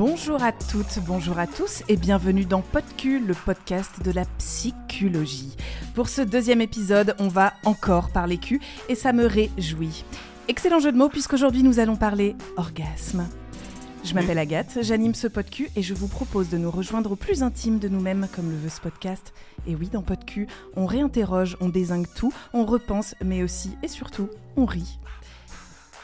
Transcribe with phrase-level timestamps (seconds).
[0.00, 5.54] Bonjour à toutes, bonjour à tous et bienvenue dans Podcul, le podcast de la psychologie.
[5.94, 10.06] Pour ce deuxième épisode, on va encore parler cul et ça me réjouit.
[10.48, 13.28] Excellent jeu de mots puisqu'aujourd'hui nous allons parler orgasme.
[14.02, 17.42] Je m'appelle Agathe, j'anime ce podcast et je vous propose de nous rejoindre au plus
[17.42, 19.34] intime de nous-mêmes comme le veut ce podcast.
[19.66, 24.30] Et oui, dans podcast, on réinterroge, on désingue tout, on repense, mais aussi et surtout,
[24.56, 24.98] on rit.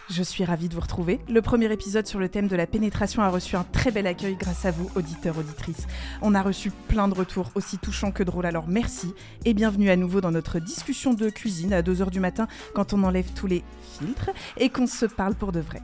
[0.08, 1.18] Je suis ravie de vous retrouver.
[1.28, 4.36] Le premier épisode sur le thème de la pénétration a reçu un très bel accueil
[4.36, 5.88] grâce à vous, auditeurs, auditrices.
[6.22, 9.12] On a reçu plein de retours aussi touchants que drôles, alors merci
[9.44, 13.02] et bienvenue à nouveau dans notre discussion de cuisine à 2h du matin quand on
[13.02, 13.64] enlève tous les
[13.98, 15.82] filtres et qu'on se parle pour de vrai.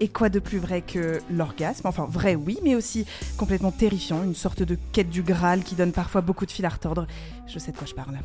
[0.00, 1.86] Et quoi de plus vrai que l'orgasme?
[1.86, 5.92] Enfin, vrai oui, mais aussi complètement terrifiant, une sorte de quête du Graal qui donne
[5.92, 7.06] parfois beaucoup de fil à retordre.
[7.46, 8.18] Je sais de quoi je parle.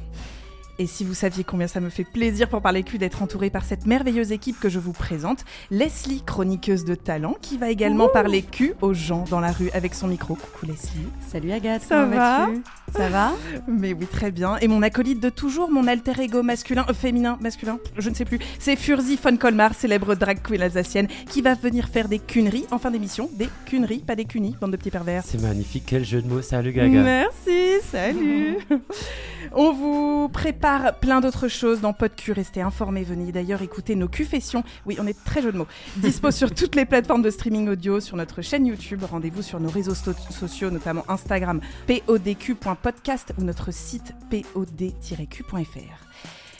[0.80, 3.66] Et si vous saviez combien ça me fait plaisir pour parler cul d'être entourée par
[3.66, 8.44] cette merveilleuse équipe que je vous présente, Leslie, chroniqueuse de talent, qui va également parler
[8.44, 10.36] cul aux gens dans la rue avec son micro.
[10.36, 11.08] Coucou Leslie.
[11.28, 12.50] Salut Agathe, Ça va
[12.96, 13.34] Ça va?
[13.68, 14.58] Mais oui, très bien.
[14.58, 18.26] Et mon acolyte de toujours, mon alter ego masculin, euh, féminin, masculin, je ne sais
[18.26, 22.68] plus, c'est Furzi von Colmar, célèbre drag queen alsacienne, qui va venir faire des cuneries
[22.70, 23.32] en fin d'émission.
[23.34, 25.24] Des cuneries, pas des cunis, bande de petits pervers.
[25.26, 27.02] C'est magnifique, quel jeu de mots, salut Gaga.
[27.02, 28.58] Merci, salut.
[29.54, 30.67] On vous prépare
[31.00, 32.34] plein d'autres choses dans Podcul.
[32.34, 34.64] Restez informés, venez d'ailleurs écouter nos confessions.
[34.86, 35.68] Oui, on est très jeu de mots.
[35.98, 39.04] Dispo sur toutes les plateformes de streaming audio, sur notre chaîne YouTube.
[39.10, 45.58] Rendez-vous sur nos réseaux sociaux, notamment Instagram, podq.podcast ou notre site pod-q.fr.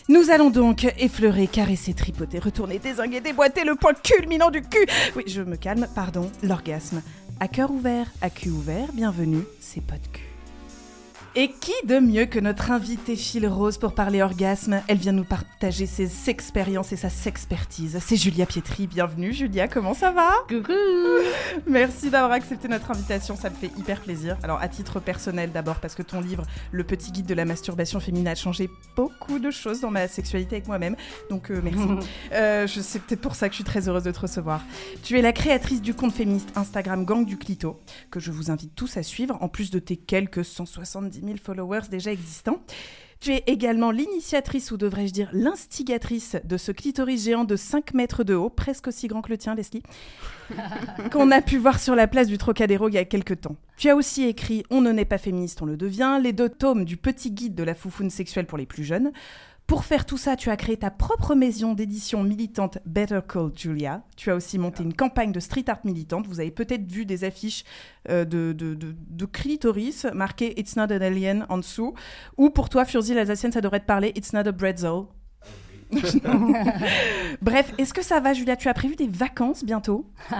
[0.10, 4.88] Nous allons donc effleurer, caresser, tripoter, retourner, désinguer, déboîter le point culminant du cul.
[5.18, 7.02] Oui, je me calme, pardon, l'orgasme.
[7.42, 10.27] À cœur ouvert, à cul ouvert, bienvenue, c'est pas de cul.
[11.40, 14.82] Et qui de mieux que notre invitée Phil Rose pour parler orgasme?
[14.88, 18.00] Elle vient nous partager ses expériences et sa sexpertise.
[18.04, 20.32] C'est Julia Pietri, bienvenue Julia, comment ça va?
[20.50, 20.74] Coucou
[21.68, 24.36] Merci d'avoir accepté notre invitation, ça me fait hyper plaisir.
[24.42, 28.00] Alors à titre personnel d'abord parce que ton livre Le petit guide de la masturbation
[28.00, 30.96] féminine a changé beaucoup de choses dans ma sexualité avec moi-même,
[31.30, 31.78] donc euh, merci.
[32.34, 34.62] Euh, je sais peut-être pour ça que je suis très heureuse de te recevoir.
[35.04, 37.80] Tu es la créatrice du compte féministe Instagram Gang du Clito,
[38.12, 41.90] que je vous invite tous à suivre, en plus de tes quelques 170 000 followers
[41.90, 42.62] déjà existants.
[43.20, 48.24] Tu es également l'initiatrice, ou devrais-je dire l'instigatrice, de ce clitoris géant de 5 mètres
[48.24, 49.82] de haut, presque aussi grand que le tien, Leslie,
[51.12, 53.56] qu'on a pu voir sur la place du Trocadéro il y a quelques temps.
[53.76, 56.86] Tu as aussi écrit On ne naît pas féministe, on le devient, les deux tomes
[56.86, 59.12] du petit guide de la foufoune sexuelle pour les plus jeunes.
[59.68, 64.02] Pour faire tout ça, tu as créé ta propre maison d'édition militante Better Call Julia.
[64.16, 66.26] Tu as aussi monté une campagne de street art militante.
[66.26, 67.66] Vous avez peut-être vu des affiches
[68.10, 71.96] euh, de, de, de, clitoris marquées It's not an alien en dessous.
[72.38, 75.08] Ou pour toi, Furzi l'Alsacienne, ça devrait te parler It's not a bretzel.
[77.42, 78.56] Bref, est-ce que ça va, Julia?
[78.56, 80.06] Tu as prévu des vacances bientôt?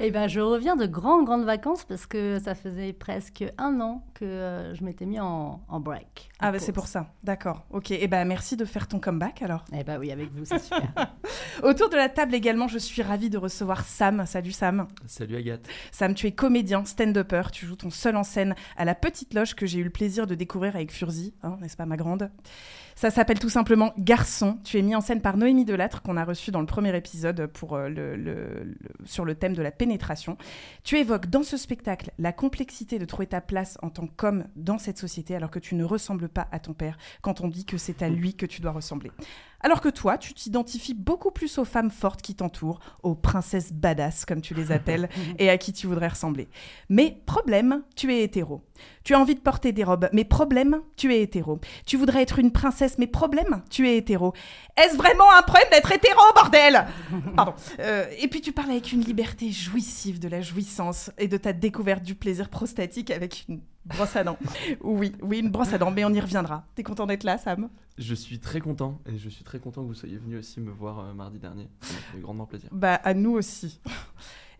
[0.00, 4.04] Eh ben, je reviens de grandes, grandes vacances parce que ça faisait presque un an
[4.14, 6.30] que euh, je m'étais mis en, en break.
[6.40, 7.12] en Ah, bah c'est pour ça.
[7.22, 7.64] D'accord.
[7.70, 7.90] Ok.
[7.90, 9.64] Et ben merci de faire ton comeback alors.
[9.72, 11.14] Eh ben oui, avec vous, c'est super.
[11.62, 14.24] Autour de la table également, je suis ravie de recevoir Sam.
[14.26, 14.86] Salut Sam.
[15.06, 15.68] Salut Agathe.
[15.92, 19.54] Sam, tu es comédien, stand-upper, tu joues ton seul en scène à la Petite Loge
[19.54, 22.30] que j'ai eu le plaisir de découvrir avec Furzi, hein, n'est-ce pas ma grande?
[22.94, 24.58] Ça s'appelle tout simplement Garçon.
[24.64, 27.46] Tu es mis en scène par Noémie Delattre qu'on a reçu dans le premier épisode
[27.46, 30.36] pour, euh, le, le- le- sur le thème de la pénétration.
[30.84, 34.78] Tu évoques dans ce spectacle la complexité de trouver ta place en tant qu'homme dans
[34.78, 37.78] cette société alors que tu ne ressembles pas à ton père quand on dit que
[37.78, 39.10] c'est à lui que tu dois ressembler.
[39.60, 44.24] Alors que toi, tu t'identifies beaucoup plus aux femmes fortes qui t'entourent, aux princesses badass
[44.24, 46.48] comme tu les appelles, et à qui tu voudrais ressembler.
[46.88, 48.62] Mais problème, tu es hétéro.
[49.04, 51.60] Tu as envie de porter des robes, mais problème, tu es hétéro.
[51.86, 54.32] Tu voudrais être une princesse, mais problème, tu es hétéro.
[54.76, 56.86] Est-ce vraiment un problème d'être hétéro, bordel?
[57.36, 57.54] Pardon.
[57.80, 61.52] Euh, et puis tu parles avec une liberté jouissive de la jouissance et de ta
[61.52, 64.38] découverte du plaisir prostatique avec une brosse à dents.
[64.82, 66.64] Oui, oui, une brosse à dents, mais on y reviendra.
[66.74, 67.68] T'es content d'être là, Sam?
[67.98, 70.70] Je suis très content et je suis très content que vous soyez venu aussi me
[70.70, 71.68] voir euh, mardi dernier.
[71.80, 72.68] Ça m'a fait grandement plaisir.
[72.72, 73.80] Bah, à nous aussi.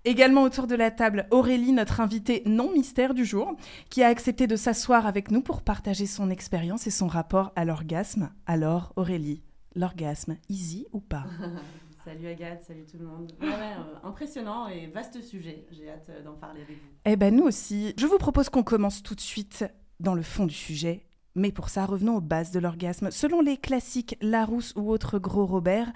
[0.05, 3.57] Également autour de la table, Aurélie, notre invitée non mystère du jour,
[3.91, 7.67] qui a accepté de s'asseoir avec nous pour partager son expérience et son rapport à
[7.67, 8.31] l'orgasme.
[8.47, 9.43] Alors, Aurélie,
[9.75, 11.27] l'orgasme, easy ou pas?
[12.05, 13.33] Salut Agathe, salut tout le monde.
[13.43, 15.67] Ouais, ouais, euh, impressionnant et vaste sujet.
[15.71, 16.89] J'ai hâte euh, d'en parler avec vous.
[17.05, 17.93] Eh ben nous aussi.
[17.99, 19.67] Je vous propose qu'on commence tout de suite
[19.99, 21.05] dans le fond du sujet.
[21.35, 23.11] Mais pour ça, revenons aux bases de l'orgasme.
[23.11, 25.93] Selon les classiques Larousse ou autres gros Robert,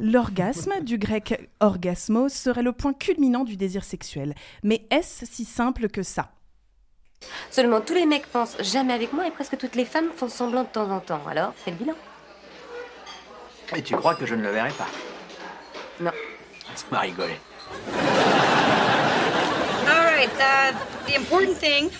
[0.00, 4.34] l'orgasme, du grec orgasmos, serait le point culminant du désir sexuel.
[4.64, 6.32] Mais est-ce si simple que ça?
[7.50, 10.64] Seulement tous les mecs pensent jamais avec moi et presque toutes les femmes font semblant
[10.64, 11.24] de temps en temps.
[11.28, 11.94] Alors, fais le bilan.
[13.76, 14.88] Et tu crois que je ne le verrai pas?
[16.00, 16.12] Non.
[16.68, 17.38] Laisse-moi rigoler.
[21.06, 21.90] The important thing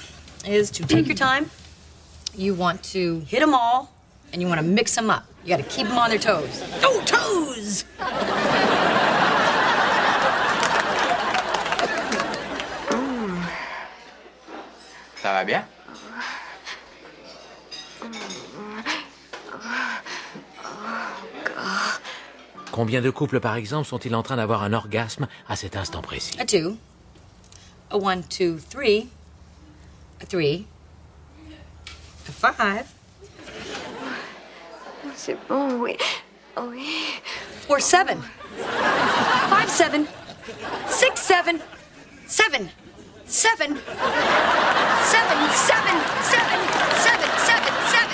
[0.47, 1.51] is to take your time.
[2.35, 3.93] You want to hit them all,
[4.33, 5.25] and you want to mix them up.
[5.45, 6.63] You got to keep them on their toes.
[6.83, 7.85] Oh, toes!
[15.23, 15.65] Ça va bien
[22.75, 26.37] Combien de couples, par exemple, sont-ils en train d'avoir un orgasme à cet instant précis?
[26.41, 26.77] A two.
[27.89, 29.07] A one, two, three.
[30.21, 30.67] A three.
[32.43, 32.85] A five.
[35.15, 35.97] C'est bon, oui.
[36.69, 36.89] Oui.
[37.69, 38.19] Or seven.
[38.59, 40.07] Five, seven.
[40.89, 41.61] Six, seven.
[42.27, 42.69] Seven.
[43.25, 43.77] Seven.
[43.77, 43.79] Seven,
[45.05, 46.61] seven, seven, seven,
[47.05, 48.14] seven, seven, seven.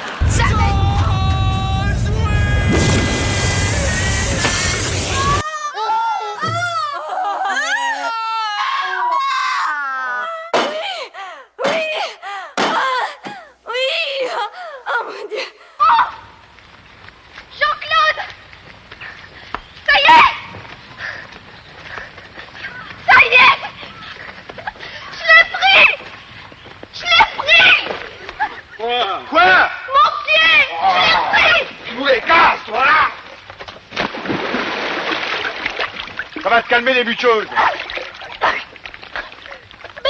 [37.23, 37.29] Mais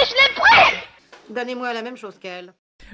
[0.05, 0.77] je l'ai pris
[1.29, 2.53] Donnez-moi la même chose qu'elle.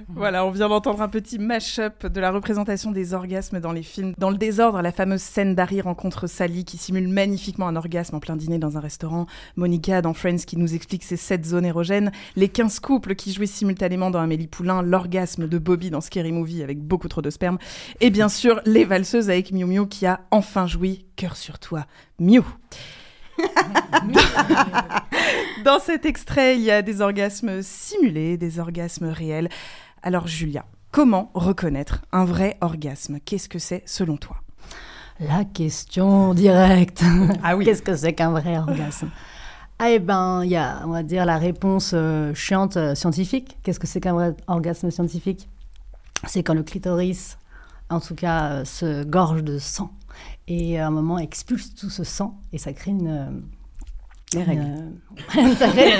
[0.08, 4.14] Voilà, on vient d'entendre un petit mash-up de la représentation des orgasmes dans les films.
[4.16, 8.20] Dans le désordre, la fameuse scène d'Harry rencontre Sally qui simule magnifiquement un orgasme en
[8.20, 9.26] plein dîner dans un restaurant.
[9.56, 12.10] Monica dans Friends qui nous explique ses sept zones érogènes.
[12.36, 14.80] Les 15 couples qui jouissent simultanément dans Amélie Poulain.
[14.80, 17.58] L'orgasme de Bobby dans Scary Movie avec beaucoup trop de sperme.
[18.00, 21.84] Et bien sûr, les valseuses avec Miu Miu qui a enfin joui Cœur sur toi.
[22.18, 22.42] Miu
[25.64, 29.48] Dans cet extrait, il y a des orgasmes simulés, des orgasmes réels.
[30.02, 33.18] Alors Julia, comment reconnaître un vrai orgasme?
[33.24, 34.36] Qu'est-ce que c'est selon toi?
[35.20, 37.02] La question directe.
[37.42, 37.64] Ah oui.
[37.64, 39.10] Qu'est-ce que c'est qu'un vrai orgasme?
[39.78, 43.56] Ah, Eh ben, il y a, on va dire, la réponse euh, chiante euh, scientifique.
[43.62, 45.48] Qu'est-ce que c'est qu'un vrai orgasme scientifique?
[46.26, 47.38] C'est quand le clitoris,
[47.90, 49.90] en tout cas, euh, se gorge de sang
[50.48, 53.08] et à un moment expulse tout ce sang et ça crée une.
[53.08, 53.26] euh,
[54.34, 55.92] Les une, euh, ça crée,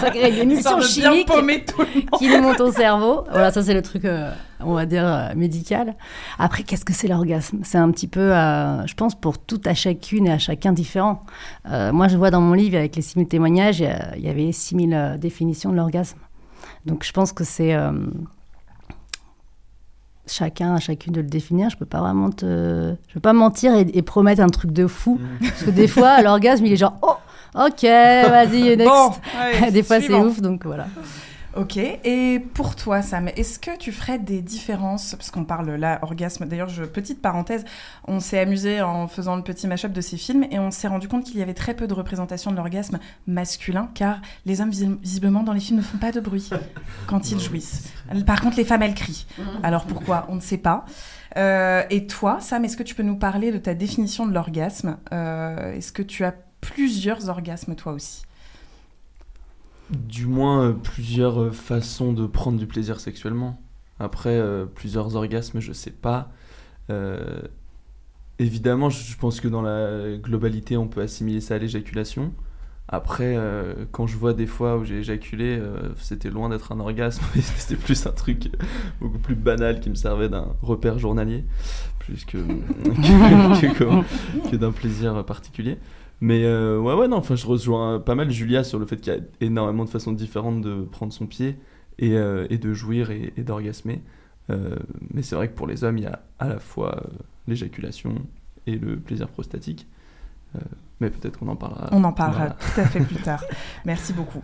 [0.00, 2.10] ça crée une émission chimique paumer tout le monde.
[2.18, 3.24] qui nous monte au cerveau.
[3.30, 4.30] Voilà, ça c'est le truc, euh,
[4.60, 5.94] on va dire, euh, médical.
[6.38, 7.58] Après, qu'est-ce que c'est l'orgasme?
[7.64, 11.24] C'est un petit peu, euh, je pense, pour tout à chacune et à chacun différent.
[11.70, 14.22] Euh, moi, je vois dans mon livre, avec les 6000 témoignages, il y a- il
[14.24, 16.18] y avait 6000 euh, définitions de l'orgasme.
[16.86, 17.74] Donc, je pense que c'est
[20.32, 21.70] chacun, chacune de le définir.
[21.70, 24.86] Je peux pas vraiment te, je peux pas mentir et, et promettre un truc de
[24.86, 25.20] fou.
[25.40, 27.14] Parce que des fois, l'orgasme, il est genre, oh,
[27.54, 28.86] ok, vas-y, next.
[28.86, 29.10] Bon,
[29.72, 30.86] des fois, c'est ouf, donc voilà.
[31.54, 35.98] Ok, et pour toi Sam, est-ce que tu ferais des différences Parce qu'on parle là,
[36.00, 37.66] orgasme, d'ailleurs, je, petite parenthèse,
[38.08, 41.08] on s'est amusé en faisant le petit mash-up de ces films et on s'est rendu
[41.08, 44.96] compte qu'il y avait très peu de représentation de l'orgasme masculin car les hommes visi-
[45.02, 46.48] visiblement dans les films ne font pas de bruit
[47.06, 47.92] quand ils jouissent.
[48.26, 49.26] Par contre, les femmes, elles crient.
[49.62, 50.24] Alors pourquoi?
[50.30, 50.86] On ne sait pas.
[51.36, 54.96] Euh, et toi, Sam, est-ce que tu peux nous parler de ta définition de l'orgasme?
[55.12, 58.22] Euh, Est-ce que tu as plusieurs orgasmes toi aussi?
[59.92, 63.60] Du moins, euh, plusieurs euh, façons de prendre du plaisir sexuellement.
[63.98, 66.30] Après, euh, plusieurs orgasmes, je sais pas.
[68.38, 72.34] Évidemment, je pense que dans la globalité, on peut assimiler ça à l'éjaculation.
[72.88, 73.38] Après,
[73.92, 75.58] quand je vois des fois où j'ai éjaculé,
[75.96, 78.50] c'était loin d'être un orgasme, c'était plus un truc
[79.00, 81.46] beaucoup plus banal qui me servait d'un repère journalier,
[82.00, 82.36] plus que
[84.56, 85.78] d'un plaisir particulier.
[86.24, 89.12] Mais euh, ouais, ouais, non, enfin, je rejoins pas mal Julia sur le fait qu'il
[89.12, 91.58] y a énormément de façons différentes de prendre son pied
[91.98, 94.00] et, euh, et de jouir et, et d'orgasmer.
[94.48, 94.76] Euh,
[95.12, 97.02] mais c'est vrai que pour les hommes, il y a à la fois
[97.48, 98.14] l'éjaculation
[98.68, 99.88] et le plaisir prostatique.
[101.00, 101.88] Mais peut-être qu'on en parlera.
[101.90, 102.56] On en parlera Voilà.
[102.74, 103.42] tout à fait plus tard.
[103.84, 104.42] Merci beaucoup.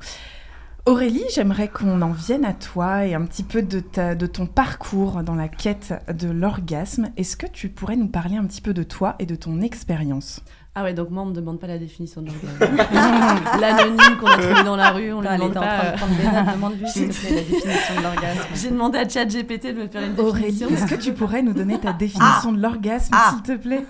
[0.87, 4.47] Aurélie, j'aimerais qu'on en vienne à toi et un petit peu de, ta, de ton
[4.47, 7.11] parcours dans la quête de l'orgasme.
[7.17, 10.43] Est-ce que tu pourrais nous parler un petit peu de toi et de ton expérience?
[10.81, 12.77] Ah ouais, donc moi, on me demande pas la définition de l'orgasme.
[13.61, 15.77] L'anonyme qu'on a trouvé dans la rue, on lui Elle demande était en pas.
[15.77, 18.41] train de euh, prendre des notes, demande-lui s'il te plaît la définition de l'orgasme.
[18.55, 20.69] J'ai demandé à ChatGPT de me faire une Aurélie, définition.
[20.69, 23.33] est-ce que tu pourrais nous donner ta définition de l'orgasme, Ah.
[23.35, 23.85] s'il te plaît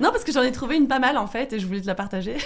[0.00, 1.86] Non, parce que j'en ai trouvé une pas mal en fait et je voulais te
[1.86, 2.36] la partager.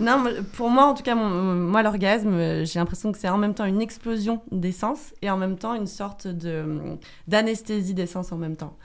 [0.00, 0.22] non,
[0.54, 3.64] pour moi, en tout cas, mon- moi, l'orgasme, j'ai l'impression que c'est en même temps
[3.64, 6.64] une explosion d'essence et en même temps une sorte de
[7.26, 8.76] d'anesthésie d'essence en même temps.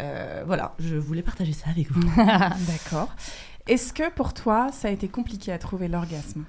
[0.00, 2.00] Euh, voilà, je voulais partager ça avec vous.
[2.16, 3.14] D'accord.
[3.66, 6.44] Est-ce que pour toi, ça a été compliqué à trouver l'orgasme?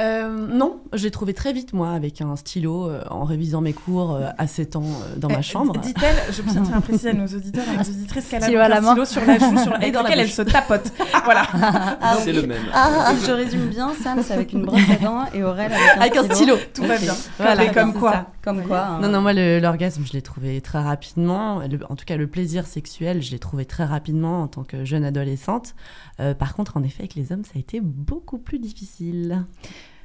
[0.00, 3.74] Euh, non, je l'ai trouvé très vite, moi, avec un stylo, euh, en révisant mes
[3.74, 5.78] cours euh, à 7 ans euh, dans Eh, ma chambre.
[5.78, 8.58] Dit-elle, je tiens à préciser à nos auditeurs et à nos auditrices qu'elle a Stylo
[8.60, 8.90] la un main.
[8.92, 9.84] stylo sur la joue, sur la...
[9.84, 10.90] Et et dans la lequel elle se tapote.
[11.24, 11.42] voilà.
[11.52, 12.40] Ah c'est oui.
[12.40, 12.62] le même.
[12.72, 16.00] Ah, je résume bien, Sam, c'est avec une brosse à dents et Aurel avec un
[16.00, 16.56] Avec un stylo.
[16.74, 17.14] Tout va bien.
[17.36, 18.26] Voilà, Et comme c'est quoi ça.
[18.42, 18.80] Comme quoi.
[18.86, 19.00] hein.
[19.00, 21.60] Non, non, moi, l'orgasme, je l'ai trouvé très rapidement.
[21.60, 24.84] Le- en tout cas, le plaisir sexuel, je l'ai trouvé très rapidement en tant que
[24.84, 25.74] jeune adolescente.
[26.18, 29.44] Euh, par contre, en effet, avec les hommes, ça a été beaucoup plus difficile.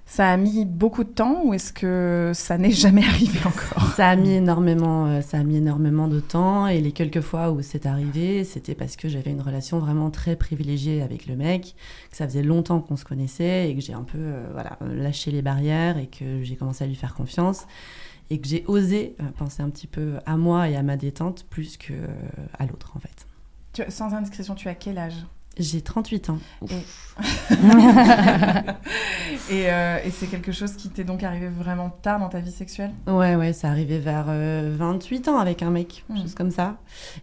[0.09, 3.91] Ça a mis beaucoup de temps ou est-ce que ça n'est jamais arrivé encore?
[3.95, 7.51] Ça a mis énormément, euh, ça a mis énormément de temps et les quelques fois
[7.51, 11.75] où c'est arrivé, c'était parce que j'avais une relation vraiment très privilégiée avec le mec,
[12.09, 15.29] que ça faisait longtemps qu'on se connaissait et que j'ai un peu, euh, voilà, lâché
[15.29, 17.67] les barrières et que j'ai commencé à lui faire confiance
[18.29, 21.45] et que j'ai osé euh, penser un petit peu à moi et à ma détente
[21.49, 21.93] plus que
[22.57, 23.27] à l'autre en fait.
[23.73, 25.25] Tu- Sans indiscrétion, tu as quel âge?
[25.59, 26.39] J'ai 38 ans.
[29.49, 32.51] Et, euh, et c'est quelque chose qui t'est donc arrivé vraiment tard dans ta vie
[32.51, 32.91] sexuelle?
[33.07, 36.17] Ouais, ouais, ça arrivait vers euh, 28 ans avec un mec, Mm.
[36.21, 36.77] chose comme ça.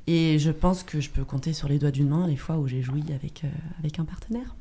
[0.06, 2.66] Et je pense que je peux compter sur les doigts d'une main les fois où
[2.66, 3.48] j'ai joui avec, euh,
[3.78, 4.56] avec un partenaire.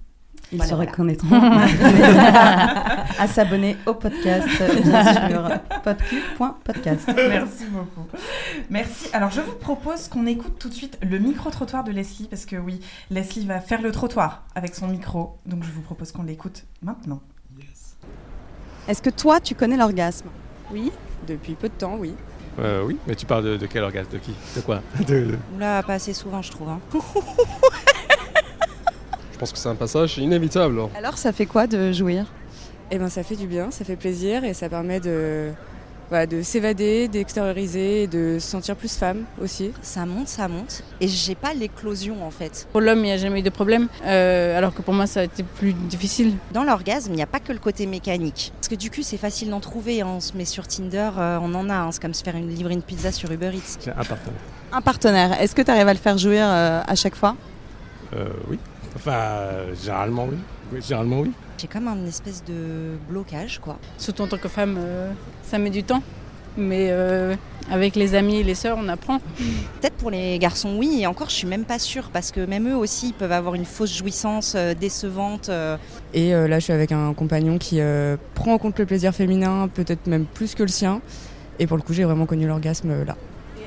[0.54, 0.92] Ils Voilà, se voilà.
[0.92, 1.42] reconnaîtront
[3.20, 4.48] à s'abonner au podcast,
[4.84, 5.50] bien sûr.
[5.84, 7.12] podcu.podcast.
[7.16, 8.08] Merci beaucoup.
[8.70, 9.08] Merci.
[9.14, 12.56] Alors, je vous propose qu'on écoute tout de suite le micro-trottoir de Leslie, parce que
[12.56, 12.80] oui,
[13.10, 15.40] Leslie va faire le trottoir avec son micro.
[15.48, 17.20] Donc, je vous propose qu'on l'écoute maintenant.
[18.88, 20.28] Est-ce que toi, tu connais l'orgasme?
[20.72, 20.92] Oui.
[21.28, 22.14] Depuis peu de temps, oui.
[22.60, 24.10] Euh, oui, mais tu parles de, de quel orgasme?
[24.12, 24.36] De qui?
[24.56, 24.82] De quoi?
[25.00, 26.70] De- de- Là, pas assez souvent, je trouve.
[26.70, 26.80] hein.
[29.34, 30.80] Je pense que c'est un passage inévitable.
[30.98, 32.26] Alors, ça fait quoi de jouir?
[32.92, 35.50] Eh ben, ça fait du bien, ça fait plaisir et ça permet de,
[36.10, 39.72] voilà, de s'évader, d'extérioriser et de se sentir plus femme aussi.
[39.82, 40.84] Ça monte, ça monte.
[41.02, 42.68] Et j'ai pas l'éclosion en fait.
[42.72, 45.22] Pour l'homme, il n'y a jamais eu de problème, euh, alors que pour moi, ça
[45.22, 46.34] a été plus difficile.
[46.52, 48.52] Dans l'orgasme, il n'y a pas que le côté mécanique.
[48.58, 50.02] Parce que du coup, c'est facile d'en trouver.
[50.02, 50.08] hein.
[50.18, 51.74] On se met sur Tinder, euh, on en a.
[51.76, 51.90] hein.
[51.92, 53.90] C'est comme se faire une, livrer une pizza sur Uber Eats.
[53.90, 54.40] Un partenaire.
[54.72, 57.36] Un partenaire, est-ce que tu arrives à le faire jouir euh, à chaque fois?
[58.16, 58.60] Euh, oui.
[58.96, 60.38] Enfin, euh, généralement, oui.
[60.72, 61.32] Oui, généralement, oui.
[61.58, 63.78] J'ai comme un espèce de blocage, quoi.
[63.98, 65.12] Surtout en tant que femme, euh,
[65.44, 66.04] ça met du temps.
[66.56, 67.36] Mais euh,
[67.72, 69.18] avec les amis et les sœurs, on apprend.
[69.82, 72.70] Peut-être pour les garçons, oui, et encore, je suis même pas sûre, parce que même
[72.70, 75.50] eux aussi, ils peuvent avoir une fausse jouissance euh, décevante.
[75.50, 75.78] euh.
[76.14, 79.16] Et euh, là, je suis avec un compagnon qui euh, prend en compte le plaisir
[79.16, 81.02] féminin, peut-être même plus que le sien.
[81.58, 83.16] Et pour le coup, j'ai vraiment connu l'orgasme euh, là.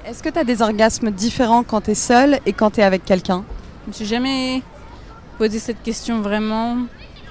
[0.07, 2.85] Est-ce que tu as des orgasmes différents quand tu es seule et quand tu es
[2.85, 3.45] avec quelqu'un?
[3.85, 4.63] Je me suis jamais
[5.37, 6.79] posé cette question vraiment?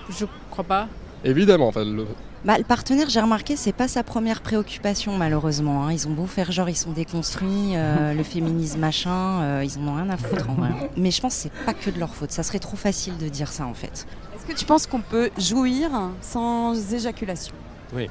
[0.09, 0.87] Je crois pas.
[1.23, 2.05] Évidemment, enfin, le-
[2.43, 5.87] Bah, le partenaire, j'ai remarqué, c'est pas sa première préoccupation, malheureusement.
[5.87, 5.91] hein.
[5.91, 9.87] Ils ont beau faire genre, ils sont déconstruits, euh, le féminisme machin, euh, ils en
[9.87, 10.69] ont rien à foutre en vrai.
[10.95, 12.31] Mais je pense que c'est pas que de leur faute.
[12.31, 14.05] Ça serait trop facile de dire ça en fait.
[14.35, 15.89] Est-ce que tu penses qu'on peut jouir
[16.21, 17.55] sans éjaculation?
[17.93, 18.07] Oui.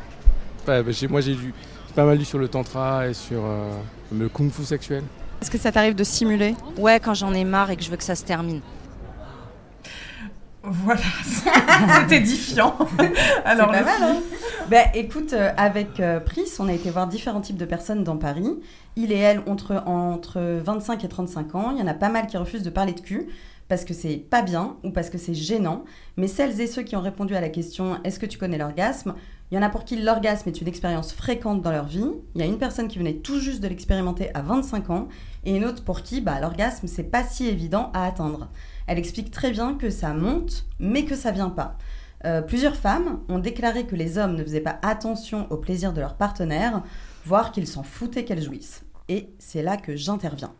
[0.63, 1.55] Enfin, bah, j'ai- moi, j'ai lu
[1.95, 3.71] pas mal lu sur le tantra et sur euh,
[4.13, 5.05] le kung-fu sexuel.
[5.41, 6.57] Est-ce que ça t'arrive de simuler?
[6.79, 8.61] Ouais, quand j'en ai marre et que je veux que ça se termine.
[10.67, 11.01] Voilà,
[12.09, 12.77] c'est édifiant.
[13.45, 14.23] Alors, c'est pas mal, hein
[14.71, 18.17] Bah, écoute, euh, avec euh, Pris, on a été voir différents types de personnes dans
[18.17, 18.49] Paris.
[18.97, 21.71] Il et elle entre, entre 25 et 35 ans.
[21.73, 23.27] Il y en a pas mal qui refusent de parler de cul
[23.69, 25.85] parce que c'est pas bien ou parce que c'est gênant.
[26.17, 29.15] Mais celles et ceux qui ont répondu à la question Est-ce que tu connais l'orgasme?
[29.51, 32.11] Il y en a pour qui l'orgasme est une expérience fréquente dans leur vie.
[32.35, 35.09] Il y a une personne qui venait tout juste de l'expérimenter à 25 ans
[35.45, 38.49] et une autre pour qui bah, l'orgasme c'est pas si évident à atteindre.
[38.87, 41.77] Elle explique très bien que ça monte, mais que ça vient pas.
[42.25, 46.01] Euh, plusieurs femmes ont déclaré que les hommes ne faisaient pas attention au plaisir de
[46.01, 46.83] leur partenaire,
[47.27, 48.83] voire qu'ils s'en foutaient qu'elles jouissent.
[49.09, 50.53] Et c'est là que j'interviens.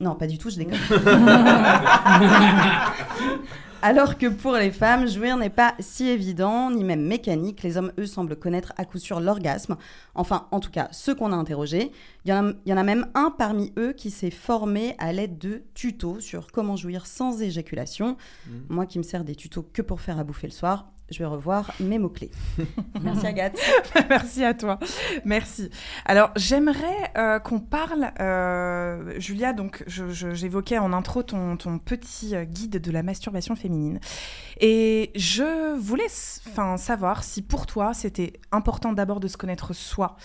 [0.00, 0.78] Non, pas du tout, je déconne.
[3.86, 7.62] Alors que pour les femmes, jouir n'est pas si évident, ni même mécanique.
[7.62, 9.76] Les hommes, eux, semblent connaître à coup sûr l'orgasme.
[10.14, 11.92] Enfin, en tout cas, ceux qu'on a interrogés.
[12.24, 14.94] Il y, en a, il y en a même un parmi eux qui s'est formé
[14.96, 18.16] à l'aide de tutos sur comment jouir sans éjaculation.
[18.70, 21.26] Moi qui me sers des tutos que pour faire à bouffer le soir, je vais
[21.26, 22.30] revoir mes mots-clés.
[23.02, 23.58] Merci Agathe.
[24.08, 24.78] Merci à toi.
[25.24, 25.70] Merci.
[26.04, 32.44] Alors, j'aimerais euh, qu'on parle, euh, Julia, donc j'évoquais en intro ton, ton petit euh,
[32.44, 34.00] guide de la masturbation féminine.
[34.60, 40.16] Et je voulais savoir si pour toi, c'était important d'abord de se connaître soi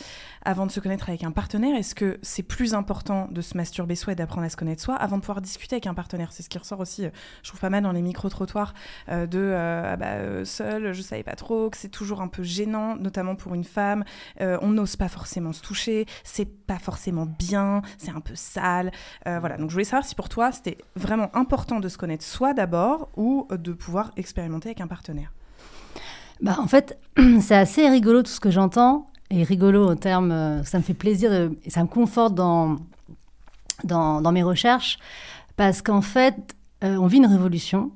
[0.44, 1.76] avant de se connaître avec un partenaire.
[1.76, 4.96] Est-ce que c'est plus important de se masturber soi et d'apprendre à se connaître soi
[4.96, 6.32] avant de pouvoir discuter avec un partenaire?
[6.32, 7.06] C'est ce qui ressort aussi,
[7.44, 8.74] je trouve pas mal dans les micro-trottoirs
[9.10, 10.46] euh, de ah bah, euh,
[10.80, 14.04] seul, je savais pas trop, que c'est toujours un peu gênant, notamment pour une femme.
[14.42, 18.92] Euh, on n'ose pas forcément se toucher, c'est pas forcément bien, c'est un peu sale.
[19.28, 22.24] Euh, voilà, donc je voulais savoir si pour toi c'était vraiment important de se connaître
[22.24, 25.32] soi d'abord ou de pouvoir expérimenter avec un partenaire.
[26.42, 26.98] Bah, en fait,
[27.42, 29.08] c'est assez rigolo tout ce que j'entends.
[29.32, 32.78] Et rigolo au terme, euh, ça me fait plaisir et ça me conforte dans,
[33.84, 34.98] dans, mes recherches.
[35.56, 37.92] Parce qu'en fait, on vit une révolution.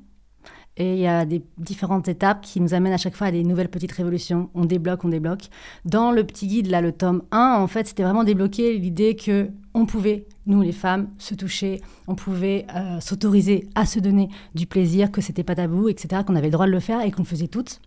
[0.77, 3.43] Et il y a des différentes étapes qui nous amènent à chaque fois à des
[3.43, 4.49] nouvelles petites révolutions.
[4.55, 5.49] On débloque, on débloque.
[5.85, 9.49] Dans le petit guide, là, le tome 1, en fait, c'était vraiment débloquer l'idée que
[9.75, 14.65] on pouvait, nous les femmes, se toucher, on pouvait euh, s'autoriser à se donner du
[14.67, 17.23] plaisir, que c'était pas tabou, etc., qu'on avait le droit de le faire et qu'on
[17.23, 17.79] le faisait toutes.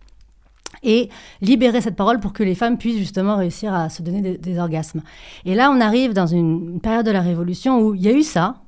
[0.83, 1.09] Et
[1.41, 4.59] libérer cette parole pour que les femmes puissent justement réussir à se donner des, des
[4.59, 5.01] orgasmes.
[5.45, 8.23] Et là, on arrive dans une période de la Révolution où il y a eu
[8.23, 8.61] ça,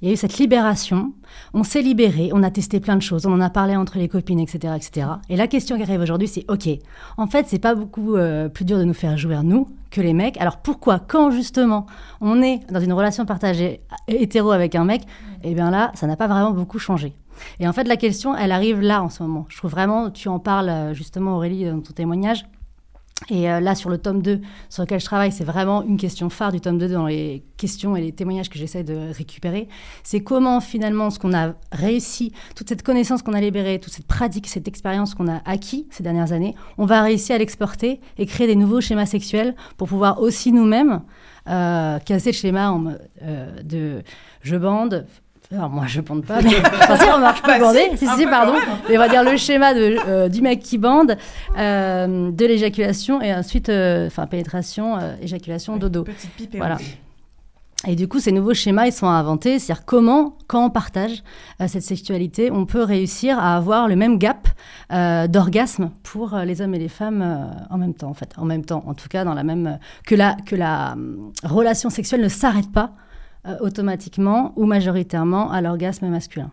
[0.00, 1.12] il y a eu cette libération,
[1.52, 4.08] on s'est libéré, on a testé plein de choses, on en a parlé entre les
[4.08, 4.74] copines, etc.
[4.76, 5.06] etc.
[5.28, 6.68] Et la question qui arrive aujourd'hui, c'est OK,
[7.16, 10.12] en fait, c'est pas beaucoup euh, plus dur de nous faire jouir, nous, que les
[10.12, 10.40] mecs.
[10.40, 11.86] Alors pourquoi, quand justement
[12.20, 15.02] on est dans une relation partagée euh, hétéro avec un mec,
[15.42, 17.14] eh bien là, ça n'a pas vraiment beaucoup changé.
[17.60, 19.46] Et en fait, la question, elle arrive là en ce moment.
[19.48, 22.46] Je trouve vraiment, tu en parles euh, justement, Aurélie, dans ton témoignage.
[23.30, 26.28] Et euh, là, sur le tome 2, sur lequel je travaille, c'est vraiment une question
[26.28, 29.68] phare du tome 2 dans les questions et les témoignages que j'essaie de récupérer.
[30.02, 34.06] C'est comment finalement ce qu'on a réussi, toute cette connaissance qu'on a libérée, toute cette
[34.06, 38.26] pratique, cette expérience qu'on a acquis ces dernières années, on va réussir à l'exporter et
[38.26, 41.02] créer des nouveaux schémas sexuels pour pouvoir aussi nous-mêmes
[41.48, 44.02] euh, casser le schéma en euh, de
[44.42, 45.06] je bande.
[45.52, 47.90] Alors moi je bande pas, mais enfin, si, remarque, je peux Bah, bander.
[47.96, 48.54] si, Si, pardon.
[48.88, 51.16] Mais on va dire le schéma de, euh, du mec qui bande,
[51.58, 56.04] euh, de l'éjaculation et ensuite, euh, enfin, pénétration, éjaculation, dodo.
[56.04, 56.78] Petite pipe et Voilà.
[57.86, 59.58] Et du coup, ces nouveaux schémas, ils sont inventés.
[59.58, 61.22] C'est-à-dire comment, quand on partage
[61.60, 64.48] euh, cette sexualité, on peut réussir à avoir le même gap
[64.92, 68.32] euh, d'orgasme pour euh, les hommes et les femmes en même temps, en fait.
[68.38, 69.78] En même temps, en tout cas, dans la même...
[70.06, 72.92] que la, que la hum, relation sexuelle ne s'arrête pas
[73.46, 76.50] euh, automatiquement ou majoritairement à l'orgasme masculin.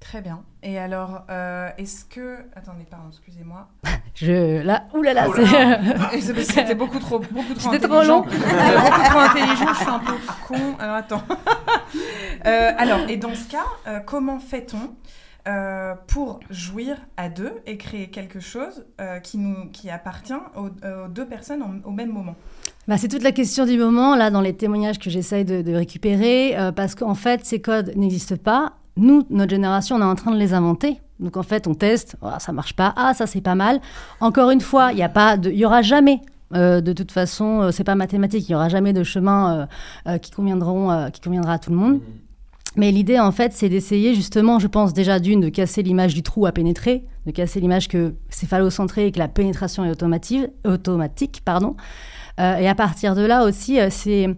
[0.00, 0.42] Très bien.
[0.64, 2.38] Et alors, euh, est-ce que...
[2.56, 3.68] Attendez, pardon, excusez-moi.
[4.14, 4.60] Je...
[4.62, 6.10] Là, oulala, Oh là là.
[6.20, 8.24] C'était beaucoup trop, beaucoup trop C'était trop long.
[8.32, 10.12] Euh, beaucoup trop intelligent, je suis un peu
[10.46, 10.76] con.
[10.78, 11.22] Alors attends.
[12.44, 14.94] Euh, alors, et dans ce cas, euh, comment fait-on
[15.46, 20.66] euh, pour jouir à deux et créer quelque chose euh, qui, nous, qui appartient aux,
[20.68, 22.34] aux deux personnes en- au même moment?
[22.88, 25.72] Bah, c'est toute la question du moment, là, dans les témoignages que j'essaye de, de
[25.72, 28.72] récupérer, euh, parce qu'en fait, ces codes n'existent pas.
[28.96, 30.98] Nous, notre génération, on est en train de les inventer.
[31.20, 33.80] Donc, en fait, on teste, Ah, ça marche pas, ah, ça, c'est pas mal.
[34.20, 36.20] Encore une fois, il n'y a pas de, il y aura jamais,
[36.54, 39.68] euh, de toute façon, euh, c'est pas mathématique, il y aura jamais de chemin
[40.06, 42.00] euh, qui, conviendront, qui conviendra à tout le monde.
[42.74, 46.22] Mais l'idée, en fait, c'est d'essayer justement, je pense déjà d'une, de casser l'image du
[46.22, 49.90] trou à pénétrer, de casser l'image que c'est phallocentré et que la pénétration est
[50.64, 51.42] automatique.
[51.44, 51.76] Pardon.
[52.40, 54.28] Euh, et à partir de là aussi, euh, c'est,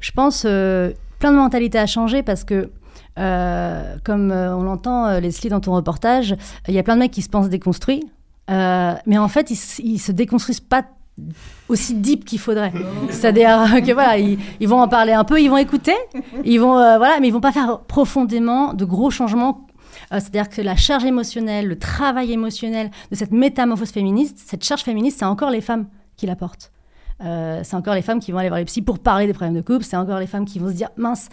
[0.00, 2.70] je pense, euh, plein de mentalités à changer parce que,
[3.18, 6.34] euh, comme euh, on l'entend, euh, Leslie, dans ton reportage,
[6.66, 8.02] il y a plein de mecs qui se pensent déconstruits,
[8.48, 10.82] mais en fait, ils, ils se déconstruisent pas
[11.68, 12.72] aussi deep qu'il faudrait.
[13.10, 15.94] C'est-à-dire que voilà, ils, ils vont en parler un peu, ils vont écouter,
[16.44, 19.66] ils vont voilà, mais ils vont pas faire profondément de gros changements.
[20.10, 25.18] C'est-à-dire que la charge émotionnelle, le travail émotionnel de cette métamorphose féministe, cette charge féministe,
[25.20, 25.86] c'est encore les femmes
[26.16, 26.72] qui la portent.
[27.22, 29.54] Euh, c'est encore les femmes qui vont aller voir les psys pour parler des problèmes
[29.54, 29.84] de couple.
[29.84, 31.28] C'est encore les femmes qui vont se dire mince,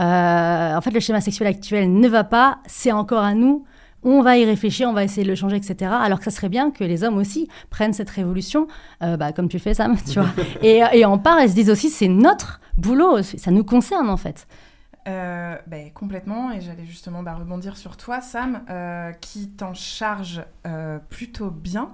[0.00, 2.58] euh, en fait le schéma sexuel actuel ne va pas.
[2.66, 3.64] C'est encore à nous.
[4.06, 5.90] On va y réfléchir, on va essayer de le changer, etc.
[5.98, 8.66] Alors que ça serait bien que les hommes aussi prennent cette révolution,
[9.02, 10.28] euh, bah, comme tu fais, Sam, tu vois,
[10.62, 14.18] et, et en parlent et se disent aussi c'est notre boulot, ça nous concerne en
[14.18, 14.46] fait.
[15.06, 20.42] Euh, ben, complètement, et j'allais justement bah, rebondir sur toi, Sam, euh, qui t'en charge
[20.66, 21.90] euh, plutôt bien.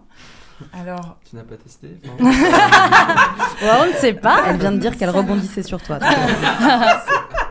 [0.73, 1.89] Alors, Tu n'as pas testé
[2.21, 4.43] on ne sait pas.
[4.49, 5.99] Elle vient de dire qu'elle rebondissait sur toi.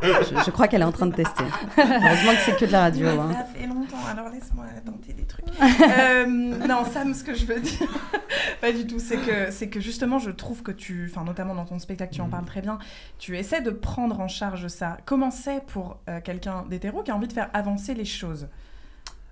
[0.01, 1.43] je, je crois qu'elle est en train de tester.
[1.77, 3.07] Heureusement que c'est que de la radio.
[3.07, 3.29] hein.
[3.33, 5.45] Ça fait longtemps, alors laisse-moi tenter des trucs.
[5.61, 7.87] Euh, non, Sam, ce que je veux dire,
[8.61, 11.65] pas du tout, c'est que, c'est que justement, je trouve que tu, enfin, notamment dans
[11.65, 12.79] ton spectacle, tu en parles très bien,
[13.17, 14.97] tu essaies de prendre en charge ça.
[15.05, 18.47] Comment c'est pour euh, quelqu'un d'hétéro qui a envie de faire avancer les choses?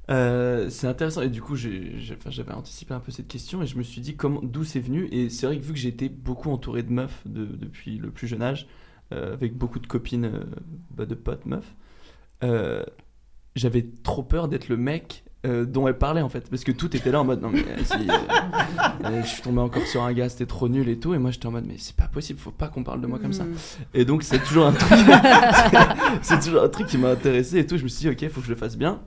[0.09, 1.21] Euh, c'est intéressant.
[1.21, 4.39] Et du coup j'avais anticipé un peu cette question et je me suis dit comment
[4.41, 5.07] d'où c'est venu.
[5.11, 8.27] Et c'est vrai que vu que été beaucoup entouré de meufs de- depuis le plus
[8.27, 8.67] jeune âge
[9.13, 10.43] euh, avec beaucoup de copines euh,
[10.91, 11.75] bah, de potes meufs
[13.55, 16.49] j'avais trop peur d'être le mec dont elle parlait en fait.
[16.49, 17.93] Parce que tout était là en mode non mais si,
[19.23, 21.13] je suis tombé encore sur un gars c'était trop nul et tout.
[21.13, 23.17] Et moi j'étais en mode mais c'est pas possible faut pas qu'on parle de moi
[23.17, 23.45] comme ça.
[23.45, 23.55] Mm.
[23.93, 24.99] et donc c'est toujours un truc
[26.21, 27.77] c'est toujours un truc qui m'a intéressé et tout.
[27.77, 29.01] Je me suis dit ok faut que je le fasse bien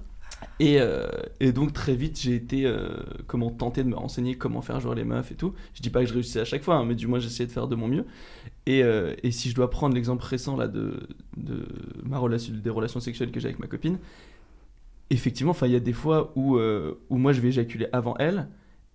[0.59, 1.09] et, euh,
[1.41, 2.91] et donc très vite j'ai été euh,
[3.27, 5.55] comment tenter de me renseigner comment faire jouer les meufs et tout.
[5.75, 7.53] Je dis pas que je réussissais à chaque fois, hein, mais du moins j'essayais de
[7.53, 8.05] faire de mon mieux.
[8.67, 11.67] Et, euh, et si je dois prendre l'exemple récent là de, de
[12.05, 13.99] ma relation, des relations sexuelles que j'ai avec ma copine,
[15.11, 18.17] effectivement, enfin il y a des fois où, euh, où moi je vais éjaculer avant
[18.19, 18.49] elle.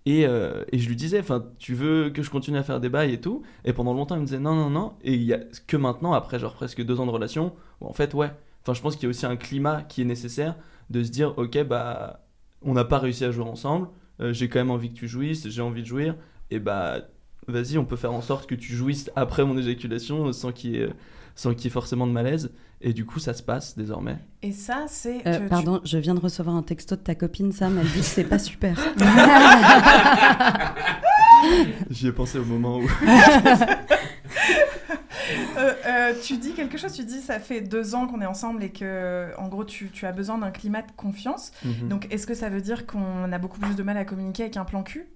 [0.08, 3.12] Et, et je lui disais, enfin, tu veux que je continue à faire des bails
[3.12, 3.42] et tout?
[3.64, 4.92] Et pendant longtemps, il me disait non, non, non.
[5.02, 7.92] Et il y a que maintenant, après genre presque deux ans de relation, où en
[7.92, 8.30] fait, ouais.
[8.62, 10.54] Enfin, je pense qu'il y a aussi un climat qui est nécessaire
[10.90, 12.20] de se dire, ok, bah,
[12.62, 13.88] on n'a pas réussi à jouer ensemble.
[14.20, 16.16] euh, j'ai quand même envie que tu jouisses, j'ai envie de jouir.
[16.50, 17.00] Et bah,
[17.48, 20.76] vas-y, on peut faire en sorte que tu jouisses après mon éjaculation sans qu'il y
[20.80, 20.88] ait,
[21.34, 22.52] sans qu'il y ait forcément de malaise.
[22.82, 24.18] Et du coup, ça se passe désormais.
[24.42, 25.26] Et ça, c'est.
[25.26, 28.00] Euh, tu- pardon, je viens de recevoir un texto de ta copine Sam, elle dit
[28.00, 28.78] que c'est pas super.
[31.90, 32.82] J'y ai pensé au moment où.
[35.56, 38.62] Euh, euh, tu dis quelque chose, tu dis ça fait deux ans qu'on est ensemble
[38.62, 41.52] et que, en gros, tu, tu as besoin d'un climat de confiance.
[41.64, 41.88] Mhm.
[41.88, 44.56] Donc, est-ce que ça veut dire qu'on a beaucoup plus de mal à communiquer avec
[44.56, 45.06] un plan cul?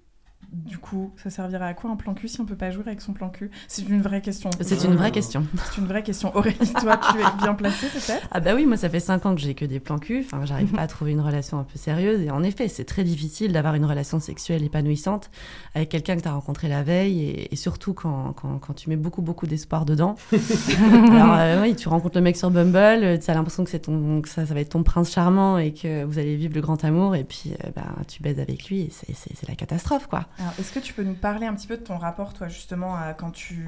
[0.52, 3.00] Du coup, ça servirait à quoi un plan cul si on peut pas jouer avec
[3.00, 3.50] son plan cul?
[3.68, 4.50] C'est une vraie question.
[4.60, 5.46] C'est une vraie question.
[5.70, 6.34] C'est une vraie question.
[6.36, 8.28] Aurélie, toi, tu es bien placée peut-être?
[8.30, 10.44] Ah bah oui, moi ça fait 5 ans que j'ai que des plans cul, enfin
[10.44, 13.52] j'arrive pas à trouver une relation un peu sérieuse et en effet c'est très difficile
[13.52, 15.30] d'avoir une relation sexuelle épanouissante
[15.74, 18.88] avec quelqu'un que tu as rencontré la veille et, et surtout quand, quand, quand tu
[18.88, 20.16] mets beaucoup beaucoup d'espoir dedans.
[20.32, 24.28] Alors euh, oui, tu rencontres le mec sur Bumble, tu as l'impression que, ton, que
[24.28, 27.14] ça, ça va être ton prince charmant et que vous allez vivre le grand amour
[27.14, 30.26] et puis euh, bah, tu baises avec lui et c'est la catastrophe quoi.
[30.40, 32.94] Alors, est-ce que tu peux nous parler un petit peu de ton rapport, toi, justement,
[32.96, 33.59] à quand tu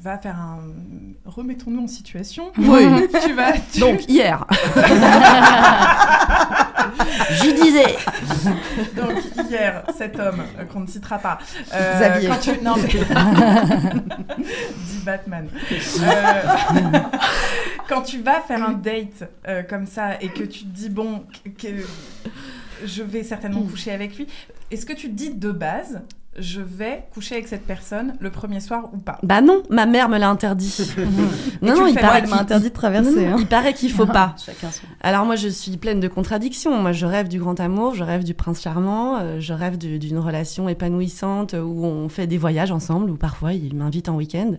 [0.00, 0.60] vas faire un.
[1.26, 2.50] Remettons-nous en situation.
[2.56, 2.86] Oui.
[3.26, 3.52] tu vas.
[3.70, 4.46] tu- Donc hier.
[7.42, 7.96] J'y disais.
[8.96, 9.12] Donc
[9.50, 11.38] hier, cet homme euh, qu'on ne citera pas.
[11.74, 12.28] euh, Xavier.
[12.28, 12.50] Quand tu...
[12.62, 12.88] Non mais
[14.38, 15.48] dit Batman.
[16.00, 16.42] Euh,
[17.88, 21.24] Quand tu vas faire un date euh, comme ça et que tu te dis bon
[21.58, 21.68] que
[22.84, 24.26] je vais certainement coucher avec lui,
[24.70, 26.02] est-ce que tu te dis de base
[26.40, 30.08] je vais coucher avec cette personne le premier soir ou pas Bah non, ma mère
[30.08, 30.76] me l'a interdit.
[31.62, 33.36] non, il paraît m'a qu'il- interdit de traverser, Non, non, hein.
[33.40, 34.34] Il paraît qu'il faut pas.
[34.44, 34.82] Chacun son.
[35.00, 36.80] Alors moi, je suis pleine de contradictions.
[36.80, 40.18] Moi, je rêve du grand amour, je rêve du prince charmant, euh, je rêve d'une
[40.18, 44.52] relation épanouissante où on fait des voyages ensemble, où parfois il m'invite en week-end.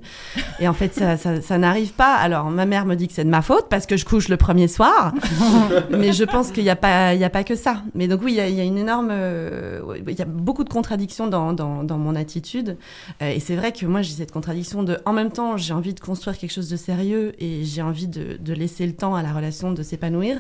[0.59, 2.15] Et en fait, ça, ça- ça n'arrive pas.
[2.15, 4.37] Alors ma mère me dit que c'est de ma faute parce que je couche le
[4.37, 5.13] premier soir.
[5.91, 7.83] Mais je pense qu'il n'y a, pas- il y a pas que ça.
[7.95, 9.09] Mais donc oui, il y a, il y a une énorme...
[9.11, 12.77] euh, il y a beaucoup de contradictions dans, dans- dans mon attitude.
[13.21, 14.97] Euh, et c'est vrai que moi, j'ai cette contradiction de...
[15.05, 18.37] En même temps, j'ai envie de construire quelque chose de sérieux et j'ai envie de,
[18.39, 20.39] de laisser le temps à la relation de s'épanouir.